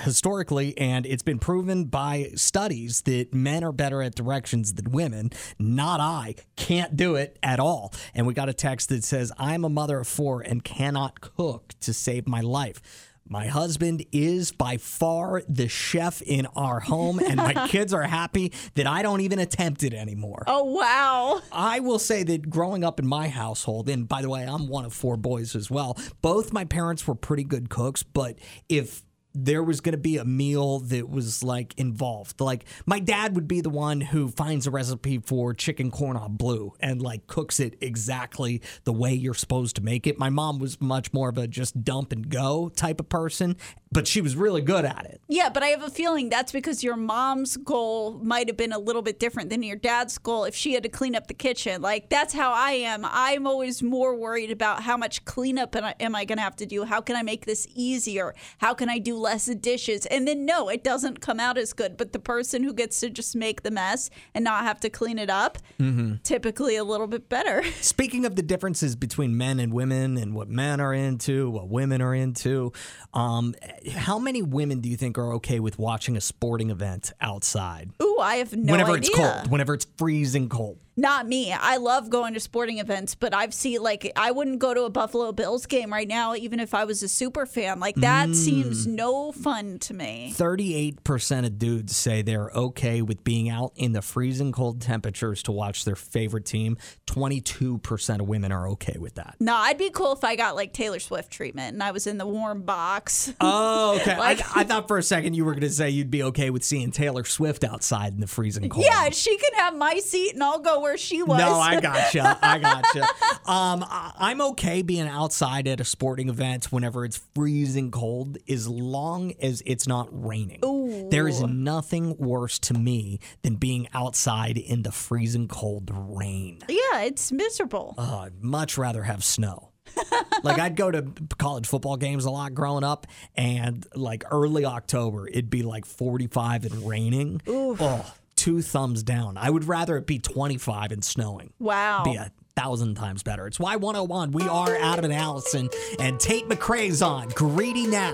[0.02, 5.32] historically, and it's been proven by studies that men are better at directions than women.
[5.58, 6.36] Not I.
[6.56, 7.94] Can't do it at all.
[8.14, 11.74] And we got a text that says, I'm a mother of four and cannot cook
[11.82, 12.82] to save my life.
[13.28, 18.54] My husband is by far the chef in our home, and my kids are happy
[18.76, 20.44] that I don't even attempt it anymore.
[20.46, 21.42] Oh, wow.
[21.52, 24.86] I will say that growing up in my household, and by the way, I'm one
[24.86, 28.38] of four boys as well, both my parents were pretty good cooks, but
[28.70, 29.02] if
[29.36, 32.40] there was going to be a meal that was like involved.
[32.40, 36.38] Like my dad would be the one who finds a recipe for chicken corn on
[36.38, 40.18] blue and like cooks it exactly the way you're supposed to make it.
[40.18, 43.58] My mom was much more of a just dump and go type of person,
[43.96, 45.22] but she was really good at it.
[45.28, 48.78] Yeah, but I have a feeling that's because your mom's goal might have been a
[48.78, 51.82] little bit different than your dad's goal if she had to clean up the kitchen.
[51.82, 53.04] Like, that's how I am.
[53.10, 56.84] I'm always more worried about how much cleanup am I- going to have to do?
[56.84, 58.36] How can I make this easier?
[58.60, 60.06] How can I do less dishes?
[60.08, 61.98] And then, no, it doesn't come out as good.
[61.98, 65.18] But the person who gets to just make the mess and not have to clean
[65.18, 66.16] it up, Mm-hmm.
[66.24, 67.64] typically a little bit better.
[67.82, 72.02] Speaking of the differences between men and women and what men are into, what women
[72.02, 72.72] are into,
[73.14, 73.56] um,
[73.92, 77.92] how many women do you think are okay with watching a sporting event outside?
[78.02, 79.12] Ooh, I have no whenever idea.
[79.12, 80.80] Whenever it's cold, whenever it's freezing cold.
[80.98, 81.52] Not me.
[81.52, 84.90] I love going to sporting events, but I've seen like I wouldn't go to a
[84.90, 87.80] Buffalo Bills game right now, even if I was a super fan.
[87.82, 88.36] Like that Mm.
[88.36, 90.34] seems no fun to me.
[90.36, 95.52] 38% of dudes say they're okay with being out in the freezing cold temperatures to
[95.52, 96.78] watch their favorite team.
[97.08, 99.36] 22% of women are okay with that.
[99.40, 102.18] No, I'd be cool if I got like Taylor Swift treatment and I was in
[102.18, 103.34] the warm box.
[103.42, 104.18] Oh, okay.
[104.26, 106.50] Like- I, I thought for a second you were going to say you'd be okay
[106.50, 108.86] with seeing Taylor Swift outside in the freezing cold.
[108.86, 111.40] yeah, she can have my seat and I'll go where she was.
[111.40, 112.38] No, I gotcha.
[112.42, 113.02] I gotcha.
[113.46, 119.34] Um, I'm okay being outside at a sporting event whenever it's freezing cold, as long
[119.42, 121.10] as it's not raining.
[121.10, 126.60] There is nothing worse to me than being outside in the freezing cold rain.
[126.70, 127.96] yeah, it's miserable.
[127.98, 129.72] Oh, I'd much rather have snow.
[130.44, 135.28] like I'd go to college football games a lot growing up, and like early October,
[135.28, 137.42] it'd be like 45 and raining.
[137.48, 138.14] Oh,
[138.46, 139.38] two thumbs down.
[139.38, 141.52] I would rather it be 25 and snowing.
[141.58, 142.04] Wow.
[142.04, 143.48] Be a thousand times better.
[143.48, 144.34] It's Y101.
[144.34, 145.68] We are Adam and Allison,
[146.00, 147.30] and Tate McRae's on.
[147.30, 148.14] Greedy now.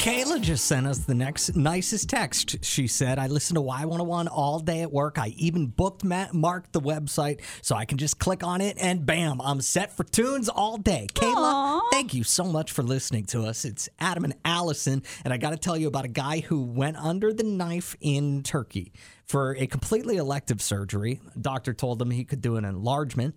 [0.00, 2.64] Kayla just sent us the next nicest text.
[2.64, 5.18] She said, I listen to Y101 all day at work.
[5.18, 9.04] I even booked Matt marked the website so I can just click on it and
[9.04, 11.06] bam, I'm set for tunes all day.
[11.12, 13.66] Kayla, thank you so much for listening to us.
[13.66, 16.96] It's Adam and Allison, and I got to tell you about a guy who went
[16.96, 18.94] under the knife in Turkey
[19.26, 21.20] for a completely elective surgery.
[21.38, 23.34] Doctor told him he could do an enlargement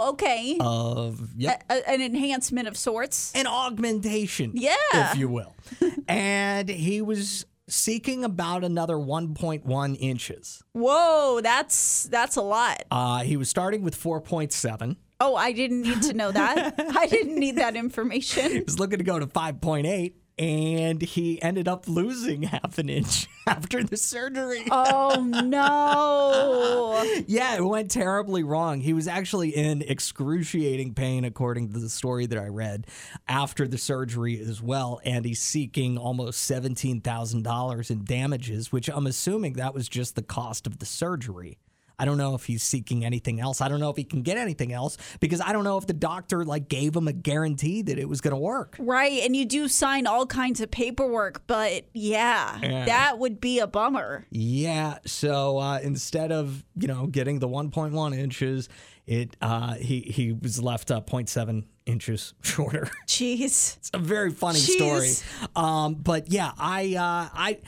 [0.00, 0.56] Oh, okay.
[0.60, 3.32] of yep, A- a- an enhancement of sorts.
[3.34, 4.74] an augmentation, Yeah.
[4.94, 5.54] if you will.
[6.08, 10.62] and he was seeking about another 1.1 inches.
[10.72, 12.82] Whoa, that's that's a lot.
[12.90, 14.96] Uh, he was starting with 4.7.
[15.20, 16.74] Oh, I didn't need to know that.
[16.96, 18.50] I didn't need that information.
[18.50, 23.28] He was looking to go to 5.8, and he ended up losing half an inch
[23.46, 24.66] after the surgery.
[24.70, 27.22] Oh no.
[27.26, 28.80] Yeah, it went terribly wrong.
[28.80, 32.86] He was actually in excruciating pain, according to the story that I read,
[33.28, 35.00] after the surgery as well.
[35.04, 40.66] And he's seeking almost $17,000 in damages, which I'm assuming that was just the cost
[40.66, 41.58] of the surgery.
[41.98, 43.60] I don't know if he's seeking anything else.
[43.60, 45.92] I don't know if he can get anything else because I don't know if the
[45.92, 48.76] doctor like gave him a guarantee that it was going to work.
[48.78, 52.84] Right, and you do sign all kinds of paperwork, but yeah, Yeah.
[52.86, 54.26] that would be a bummer.
[54.30, 54.98] Yeah.
[55.06, 58.68] So uh, instead of you know getting the 1.1 inches,
[59.06, 62.88] it uh, he he was left uh, 0.7 inches shorter.
[63.06, 63.76] Jeez.
[63.76, 64.76] It's a very funny Jeez.
[65.22, 65.48] story.
[65.54, 67.58] Um, but yeah, I uh, I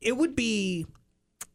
[0.00, 0.86] it would be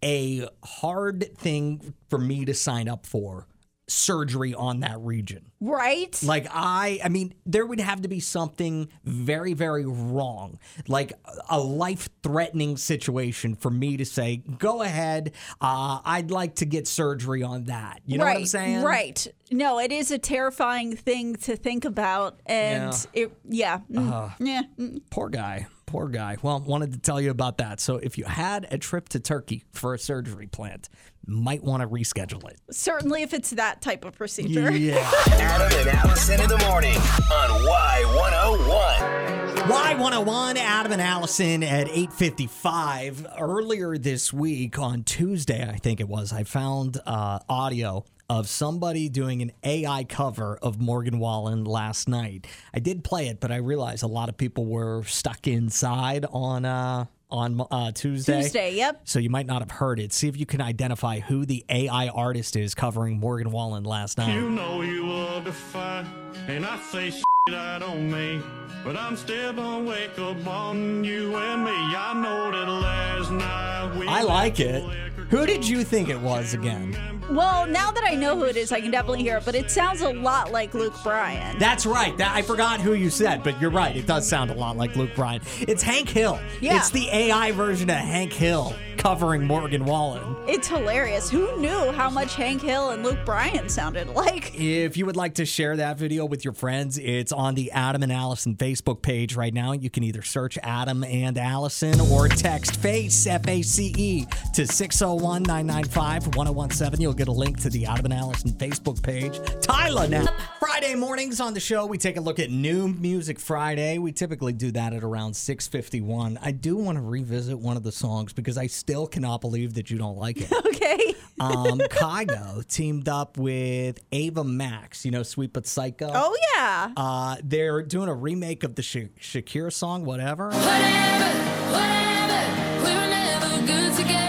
[0.03, 3.47] a hard thing for me to sign up for
[3.87, 5.51] surgery on that region.
[5.59, 6.17] Right?
[6.23, 10.59] Like I I mean there would have to be something very very wrong.
[10.87, 11.13] Like
[11.49, 17.41] a life-threatening situation for me to say go ahead uh I'd like to get surgery
[17.41, 18.01] on that.
[18.05, 18.83] You know right, what I'm saying?
[18.83, 19.27] Right.
[19.51, 23.21] No, it is a terrifying thing to think about, and Yeah.
[23.23, 24.61] it, yeah, mm, Uh, yeah.
[24.77, 25.01] mm.
[25.09, 25.65] Poor guy.
[25.89, 26.37] Poor guy.
[26.43, 27.79] Well, wanted to tell you about that.
[27.79, 30.87] So if you had a trip to Turkey for a surgery plant,
[31.25, 32.59] might want to reschedule it.
[32.69, 34.71] Certainly, if it's that type of procedure.
[34.71, 34.97] Yeah.
[35.31, 39.39] Adam and Allison in the morning on Y101.
[39.67, 43.33] Y101, Adam and Allison at 8.55.
[43.39, 49.09] Earlier this week, on Tuesday, I think it was, I found uh, audio of somebody
[49.09, 52.45] doing an AI cover of Morgan Wallen last night.
[52.73, 56.63] I did play it, but I realized a lot of people were stuck inside on
[56.63, 58.41] uh, on uh, Tuesday.
[58.41, 59.01] Tuesday, yep.
[59.03, 60.13] So you might not have heard it.
[60.13, 64.33] See if you can identify who the AI artist is covering Morgan Wallen last night.
[64.33, 66.05] You know you will defy,
[66.47, 68.43] and I say shit I don't mean.
[68.83, 71.71] But I'm still gonna wake up on you and me.
[71.71, 75.08] I know that last night we I like it.
[75.29, 76.97] Who did you think it was again?
[77.29, 79.69] Well, now that I know who it is, I can definitely hear it, but it
[79.69, 81.59] sounds a lot like Luke Bryan.
[81.59, 82.17] That's right.
[82.17, 83.95] That, I forgot who you said, but you're right.
[83.95, 85.41] It does sound a lot like Luke Bryan.
[85.59, 86.39] It's Hank Hill.
[86.61, 86.77] Yeah.
[86.77, 90.35] It's the AI version of Hank Hill covering Morgan Wallen.
[90.45, 91.29] It's hilarious.
[91.29, 94.53] Who knew how much Hank Hill and Luke Bryan sounded like?
[94.53, 98.03] If you would like to share that video with your friends, it's on the Adam
[98.03, 99.71] and Allison Facebook page right now.
[99.71, 104.67] You can either search Adam and Allison or text FACE, F A C E, to
[104.67, 107.01] 601 995 1017.
[107.01, 109.39] You'll get a link to the Adam and Allison Facebook page.
[109.61, 110.25] Tyler now.
[110.59, 113.97] Friday mornings on the show, we take a look at New Music Friday.
[113.97, 116.37] We typically do that at around 651.
[116.41, 119.89] I do want to revisit one of the songs because I still cannot believe that
[119.91, 120.51] you don't like it.
[120.79, 121.13] Okay.
[121.41, 126.09] um, Kygo teamed up with Ava Max, you know, Sweet But Psycho.
[126.13, 126.91] Oh, yeah.
[126.95, 130.49] Uh, they're doing a remake of the Sha- Shakira song, whatever.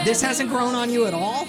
[0.05, 1.47] This hasn't grown on you at all?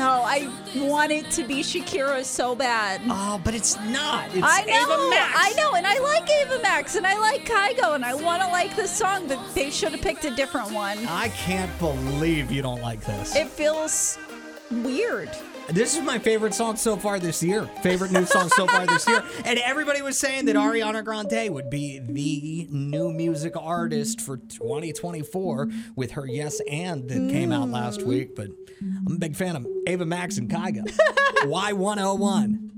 [0.00, 3.02] No, I want it to be Shakira so bad.
[3.10, 4.34] Oh, but it's not.
[4.34, 4.94] It's I know.
[4.94, 5.34] Ava Max.
[5.36, 8.48] I know, and I like Ava Max, and I like Kygo, and I want to
[8.48, 10.96] like this song, but they should have picked a different one.
[11.06, 13.36] I can't believe you don't like this.
[13.36, 14.18] It feels
[14.70, 15.28] weird.
[15.72, 17.64] This is my favorite song so far this year.
[17.82, 19.22] Favorite new song so far this year.
[19.44, 25.68] And everybody was saying that Ariana Grande would be the new music artist for 2024
[25.94, 28.06] with her Yes and that came out last mm.
[28.06, 28.34] week.
[28.34, 28.48] But
[28.80, 30.82] I'm a big fan of Ava Max and Kygo.
[31.44, 32.70] Y101.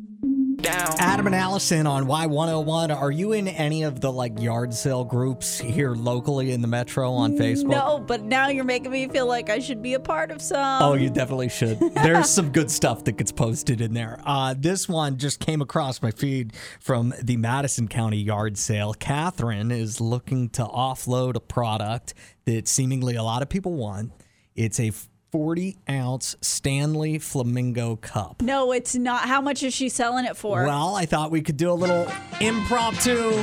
[0.63, 0.95] Down.
[0.99, 2.97] Adam and Allison on Y101.
[2.97, 7.13] Are you in any of the like yard sale groups here locally in the metro
[7.13, 7.71] on Facebook?
[7.71, 10.83] No, but now you're making me feel like I should be a part of some.
[10.83, 11.81] Oh, you definitely should.
[11.95, 14.21] There's some good stuff that gets posted in there.
[14.25, 18.95] Uh, this one just came across my feed from the Madison County yard sale.
[18.95, 24.13] Catherine is looking to offload a product that seemingly a lot of people want.
[24.55, 24.93] It's a
[25.33, 28.43] 40 ounce Stanley Flamingo cup.
[28.43, 29.27] No, it's not.
[29.27, 30.67] How much is she selling it for?
[30.67, 32.07] Well, I thought we could do a little
[32.43, 33.43] impromptu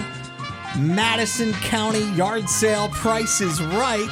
[0.78, 4.08] Madison County yard sale Price is Right.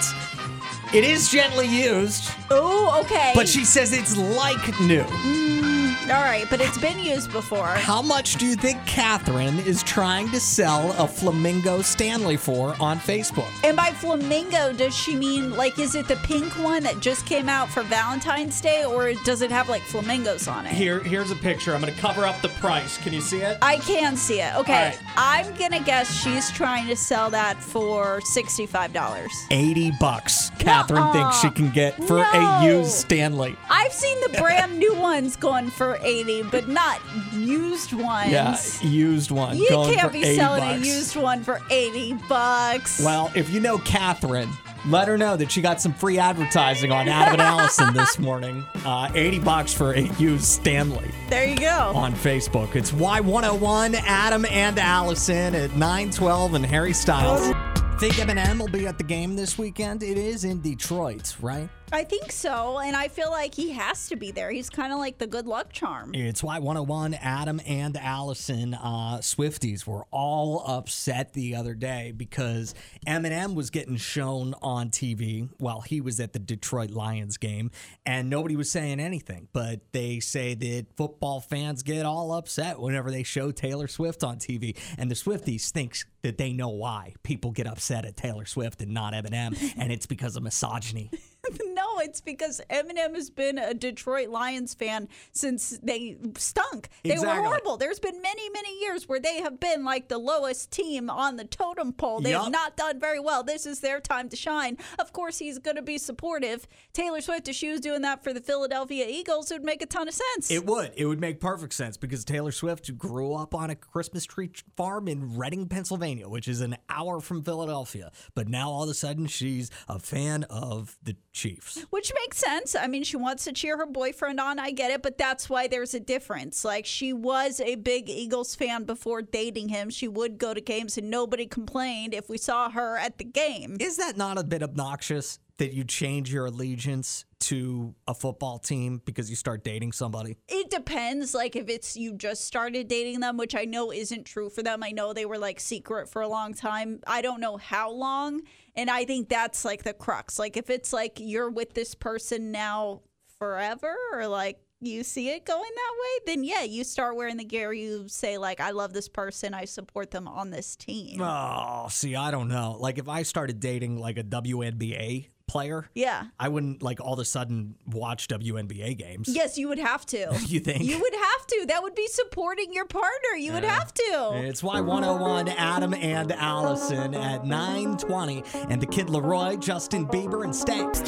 [0.92, 3.34] It is gently used, oh, okay.
[3.36, 5.04] but she says it's like new.
[5.04, 5.67] Mm,
[6.10, 7.68] All right, but it's been used before.
[7.68, 12.98] How much do you think Catherine is trying to sell a Flamingo Stanley for on
[12.98, 13.50] Facebook?
[13.66, 17.50] And by flamingo, does she mean like is it the pink one that just came
[17.50, 20.72] out for Valentine's Day, or does it have like flamingos on it?
[20.72, 21.76] Here, here's a picture.
[21.76, 22.98] I'm going to cover up the price.
[23.00, 23.58] Can you see it?
[23.62, 24.56] I can see it.
[24.56, 25.00] Okay, All right.
[25.18, 29.32] I'm gonna guess she's trying to sell that for sixty-five dollars.
[29.52, 30.52] 80 bucks.
[30.58, 32.32] Catherine thinks she can get for No.
[32.34, 33.56] a used Stanley.
[33.70, 37.00] I've seen the brand new ones going for eighty, but not
[37.34, 38.32] used ones.
[38.32, 39.58] Yeah, used one.
[39.58, 40.82] You going can't be 80 selling bucks.
[40.82, 43.04] a used one for eighty bucks.
[43.04, 44.50] Well, if you know Catherine,
[44.88, 48.64] let her know that she got some free advertising on Adam and Allison this morning.
[48.86, 51.92] Uh, 80 bucks for a used Stanley there you go.
[51.94, 52.76] on Facebook.
[52.76, 57.54] It's Y101, Adam and Allison at 912 and Harry Styles.
[58.00, 60.04] Think Eminem will be at the game this weekend?
[60.04, 61.68] It is in Detroit, right?
[61.90, 64.52] I think so, and I feel like he has to be there.
[64.52, 66.12] He's kind of like the good luck charm.
[66.14, 72.76] It's Y101, Adam and Allison uh, Swifties were all upset the other day because
[73.08, 77.72] Eminem was getting shown on TV while he was at the Detroit Lions game,
[78.06, 79.48] and nobody was saying anything.
[79.54, 84.40] But they say that football fans get all upset whenever they show Taylor Swift on
[84.40, 88.82] TV, and the Swifties thinks that they know why people get upset at Taylor Swift
[88.82, 91.12] and not Eminem, and it's because of misogyny.
[91.74, 96.90] no, it's because Eminem has been a Detroit Lions fan since they stunk.
[97.04, 97.38] They Exactly.
[97.40, 97.78] were horrible.
[97.78, 101.46] There's been many, many years where they have been like the lowest team on the
[101.46, 102.20] totem pole.
[102.22, 102.44] They Yup.
[102.46, 103.44] have not done very well.
[103.44, 104.78] This is their time to shine.
[105.00, 106.68] Of course, he's going to be supportive.
[106.94, 109.86] Taylor Swift, if she was doing that for the Philadelphia Eagles, it would make a
[109.86, 110.52] ton of sense.
[110.52, 110.92] It would.
[110.96, 115.08] It would make perfect sense because Taylor Swift grew up on a Christmas tree farm
[115.08, 118.12] in Reading, Pennsylvania, which is an hour from Philadelphia.
[118.36, 121.86] But now all of a sudden she's a fan of the Chiefs.
[121.90, 122.76] Which makes sense.
[122.76, 124.60] I mean, she wants to cheer her boyfriend on.
[124.60, 126.66] I get it, but that's why there's a difference.
[126.66, 129.90] Like, she was a big Eagles fan before dating him.
[129.90, 133.78] She would go to games and nobody complained if we saw her at the game.
[133.80, 135.40] Is that not a bit obnoxious?
[135.58, 140.38] that you change your allegiance to a football team because you start dating somebody?
[140.48, 141.34] It depends.
[141.34, 144.84] Like if it's you just started dating them, which I know isn't true for them.
[144.84, 147.00] I know they were like secret for a long time.
[147.06, 148.42] I don't know how long.
[148.78, 150.38] And I think that's like the crux.
[150.38, 153.02] Like if it's like you're with this person now
[153.40, 157.44] forever or like you see it going that way, then yeah, you start wearing the
[157.44, 157.74] gear.
[157.74, 159.56] You say like, I love this person.
[159.56, 161.20] I support them on this team.
[161.22, 162.78] Oh, see, I don't know.
[162.80, 166.26] Like if I started dating like a WNBA player, Yeah.
[166.40, 169.28] I wouldn't like all of a sudden watch WNBA games.
[169.30, 170.38] Yes, you would have to.
[170.48, 170.84] You think?
[170.84, 171.66] You would have to.
[171.68, 173.36] That would be supporting your partner.
[173.38, 174.32] You would have to.
[174.46, 181.02] It's Y101, Adam and Allison at 920, and the Kid LAROI, Justin Bieber, and Stanks.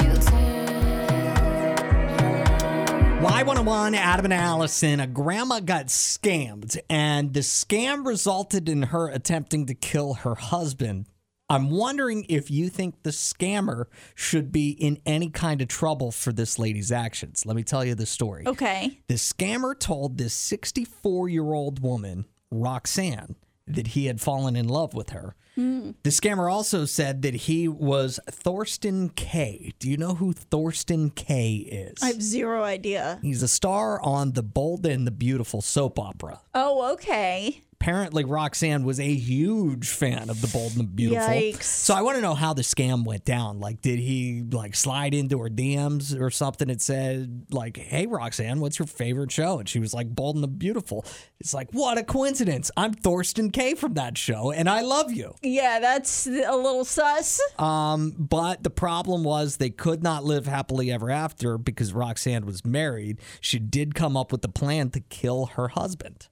[3.20, 9.66] Y101, Adam and Allison, a grandma got scammed, and the scam resulted in her attempting
[9.66, 11.06] to kill her husband.
[11.50, 16.32] I'm wondering if you think the scammer should be in any kind of trouble for
[16.32, 17.46] this lady's actions.
[17.46, 18.44] Let me tell you the story.
[18.46, 19.00] Okay.
[19.08, 23.36] The scammer told this 64 year old woman, Roxanne,
[23.66, 25.36] that he had fallen in love with her.
[25.56, 25.92] Hmm.
[26.04, 29.74] The scammer also said that he was Thorsten Kaye.
[29.80, 32.02] Do you know who Thorsten Kaye is?
[32.02, 33.20] I have zero idea.
[33.22, 36.42] He's a star on the Bold and the Beautiful soap opera.
[36.54, 37.62] Oh, okay.
[37.82, 41.30] Apparently, Roxanne was a huge fan of the Bold and the Beautiful.
[41.30, 41.64] Yikes.
[41.64, 43.62] So I want to know how the scam went down.
[43.62, 48.60] Like, did he like slide into her DMs or something that said like, "Hey, Roxanne,
[48.60, 51.06] what's your favorite show?" And she was like, "Bold and the Beautiful."
[51.40, 52.70] It's like, what a coincidence!
[52.76, 55.36] I'm Thorsten Kaye from that show, and I love you.
[55.42, 57.40] Yeah, that's a little sus.
[57.58, 62.66] Um, but the problem was they could not live happily ever after because Roxanne was
[62.66, 63.22] married.
[63.40, 66.28] She did come up with the plan to kill her husband.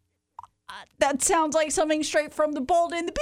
[0.99, 3.13] That sounds like something straight from the Bold and the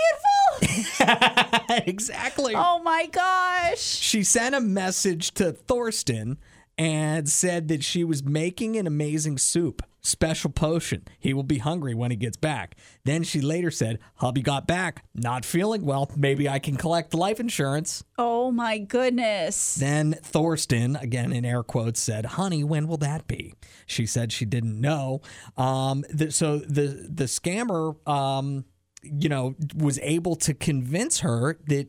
[0.60, 1.76] Beautiful.
[1.86, 2.54] exactly.
[2.56, 3.80] Oh my gosh.
[3.80, 6.38] She sent a message to Thorsten
[6.78, 11.04] and said that she was making an amazing soup, special potion.
[11.20, 12.76] He will be hungry when he gets back.
[13.04, 16.12] Then she later said, Hubby got back, not feeling well.
[16.16, 18.04] Maybe I can collect life insurance.
[18.18, 19.76] Oh my goodness.
[19.76, 23.54] Then Thorsten, again in air quotes, said, "Honey, when will that be?"
[23.86, 25.22] She said she didn't know.
[25.58, 28.66] Um, th- so the the scammer, um,
[29.04, 31.88] you know, was able to convince her that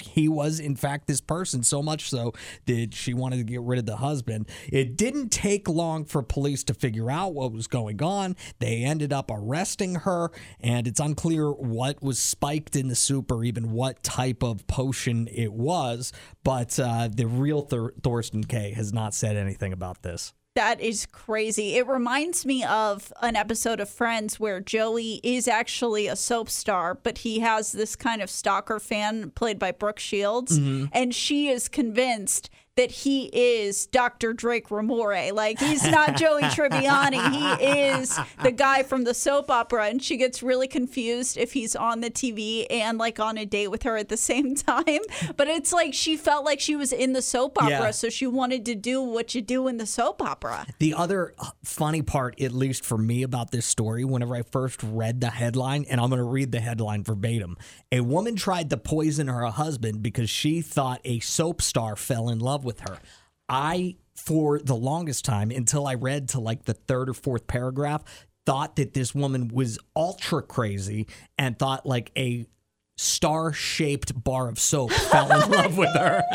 [0.00, 1.62] he was in fact this person.
[1.62, 2.32] So much so
[2.66, 4.48] that she wanted to get rid of the husband.
[4.68, 8.36] It didn't take long for police to figure out what was going on.
[8.58, 10.30] They ended up arresting her
[10.60, 15.28] and it's unclear what was spiked in the soup or even what type of potion
[15.32, 16.12] it was.
[16.44, 21.04] But uh, the real Thor- thorsten kaye has not said anything about this That is
[21.12, 21.76] crazy.
[21.76, 26.94] It reminds me of an episode of Friends where Joey is actually a soap star,
[26.94, 30.88] but he has this kind of stalker fan played by Brooke Shields, Mhm.
[30.94, 34.32] and she is convinced that he is Dr.
[34.32, 35.32] Drake Ramore.
[35.32, 37.58] Like he's not Joey Tribbiani.
[37.58, 41.74] He is the guy from the soap opera, and she gets really confused if he's
[41.74, 44.84] on the TV and like on a date with her at the same time.
[45.36, 47.90] But it's like she felt like she was in the soap opera, Yeah.
[47.92, 50.66] so she wanted to do what you do in the soap opera.
[50.78, 54.82] The other uh, funny part, at least for me, about this story, whenever I first
[54.82, 57.56] read the headline, and I'm going to read the headline verbatim
[57.92, 62.38] a woman tried to poison her husband because she thought a soap star fell in
[62.40, 62.98] love with her.
[63.48, 68.04] I, for the longest time, until I read to like the third or fourth paragraph,
[68.44, 71.06] thought that this woman was ultra crazy
[71.38, 72.46] and thought like a
[72.96, 76.22] star shaped bar of soap fell in love with her.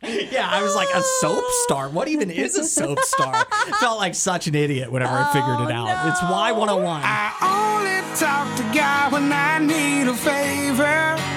[0.00, 1.88] Yeah, I was like, a soap star?
[1.90, 3.44] What even is a soap star?
[3.80, 6.08] Felt like such an idiot whenever I figured it oh, out.
[6.08, 7.00] It's Y101.
[7.04, 11.27] I only talk to God when I need a favor.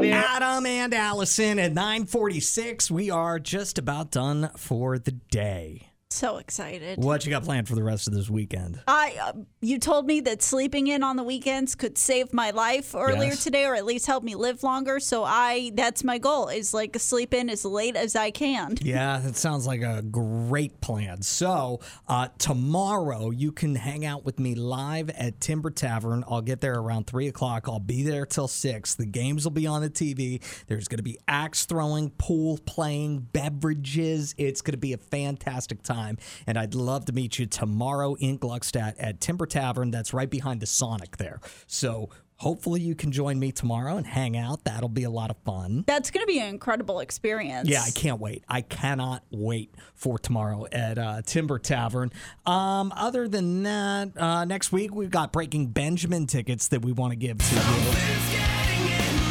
[0.00, 2.90] Adam and Allison at 946.
[2.90, 5.87] We are just about done for the day.
[6.10, 6.98] So excited.
[7.04, 8.80] What you got planned for the rest of this weekend?
[8.88, 12.94] I uh, you told me that sleeping in on the weekends could save my life
[12.94, 13.44] earlier Yes.
[13.44, 16.98] today or at least help me live longer so I that's my goal is like
[16.98, 18.76] sleep in as late as I can.
[18.88, 21.20] Yeah, that sounds like a great plan.
[21.20, 26.24] So, uh, tomorrow you can hang out with me live at Timber Tavern.
[26.26, 27.68] I'll get there around three o'clock.
[27.68, 28.94] I'll be there till six.
[28.94, 30.40] The games will be on the TV.
[30.68, 34.34] There's going to be axe throwing, pool playing, beverages.
[34.38, 36.18] It's going to be a fantastic time.
[36.46, 39.90] And I'd love to meet you tomorrow in Gluckstadt at Timber Tavern.
[39.90, 41.40] That's right behind the Sonic there.
[41.66, 44.64] So, hopefully, you can join me tomorrow and hang out.
[44.64, 45.84] That'll be a lot of fun.
[45.86, 47.68] That's going to be an incredible experience.
[47.68, 48.44] Yeah, I can't wait.
[48.48, 52.12] I cannot wait for tomorrow at uh, Timber Tavern.
[52.46, 57.12] Um, other than that, uh, next week we've got Breaking Benjamin tickets that we want
[57.12, 57.60] to give to you.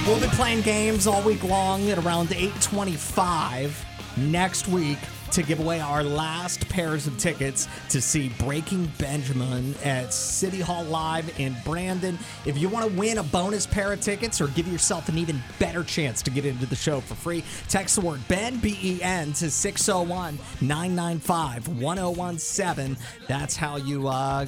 [0.05, 3.85] We'll be playing games all week long at around 825
[4.17, 4.99] next week
[5.31, 10.83] to give away our last pairs of tickets to see Breaking Benjamin at City Hall
[10.85, 12.17] Live in Brandon.
[12.45, 15.41] If you want to win a bonus pair of tickets or give yourself an even
[15.59, 19.01] better chance to get into the show for free, text the word Ben, B E
[19.01, 22.97] N, to 601 995 1017.
[23.27, 24.45] That's how you uh,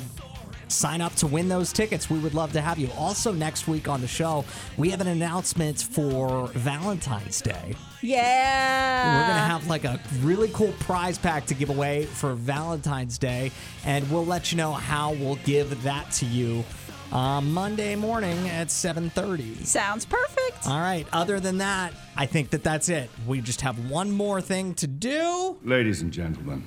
[0.70, 2.09] sign up to win those tickets.
[2.09, 2.89] We would love to have you.
[2.97, 4.45] Also, next week on the show,
[4.78, 7.76] we have an announcement for Valentine's Day.
[8.02, 9.15] Yeah.
[9.15, 13.18] We're going to have like a really cool prize pack to give away for Valentine's
[13.18, 13.52] Day,
[13.85, 16.64] and we'll let you know how we'll give that to you
[17.11, 19.65] uh, Monday morning at 7:30.
[19.65, 20.68] Sounds perfect.
[20.68, 21.07] All right.
[21.11, 23.10] Other than that, I think that that's it.
[23.27, 25.57] We just have one more thing to do.
[25.64, 26.64] Ladies and gentlemen,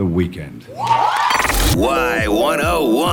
[0.00, 0.62] the weekend.
[1.76, 3.10] Y101.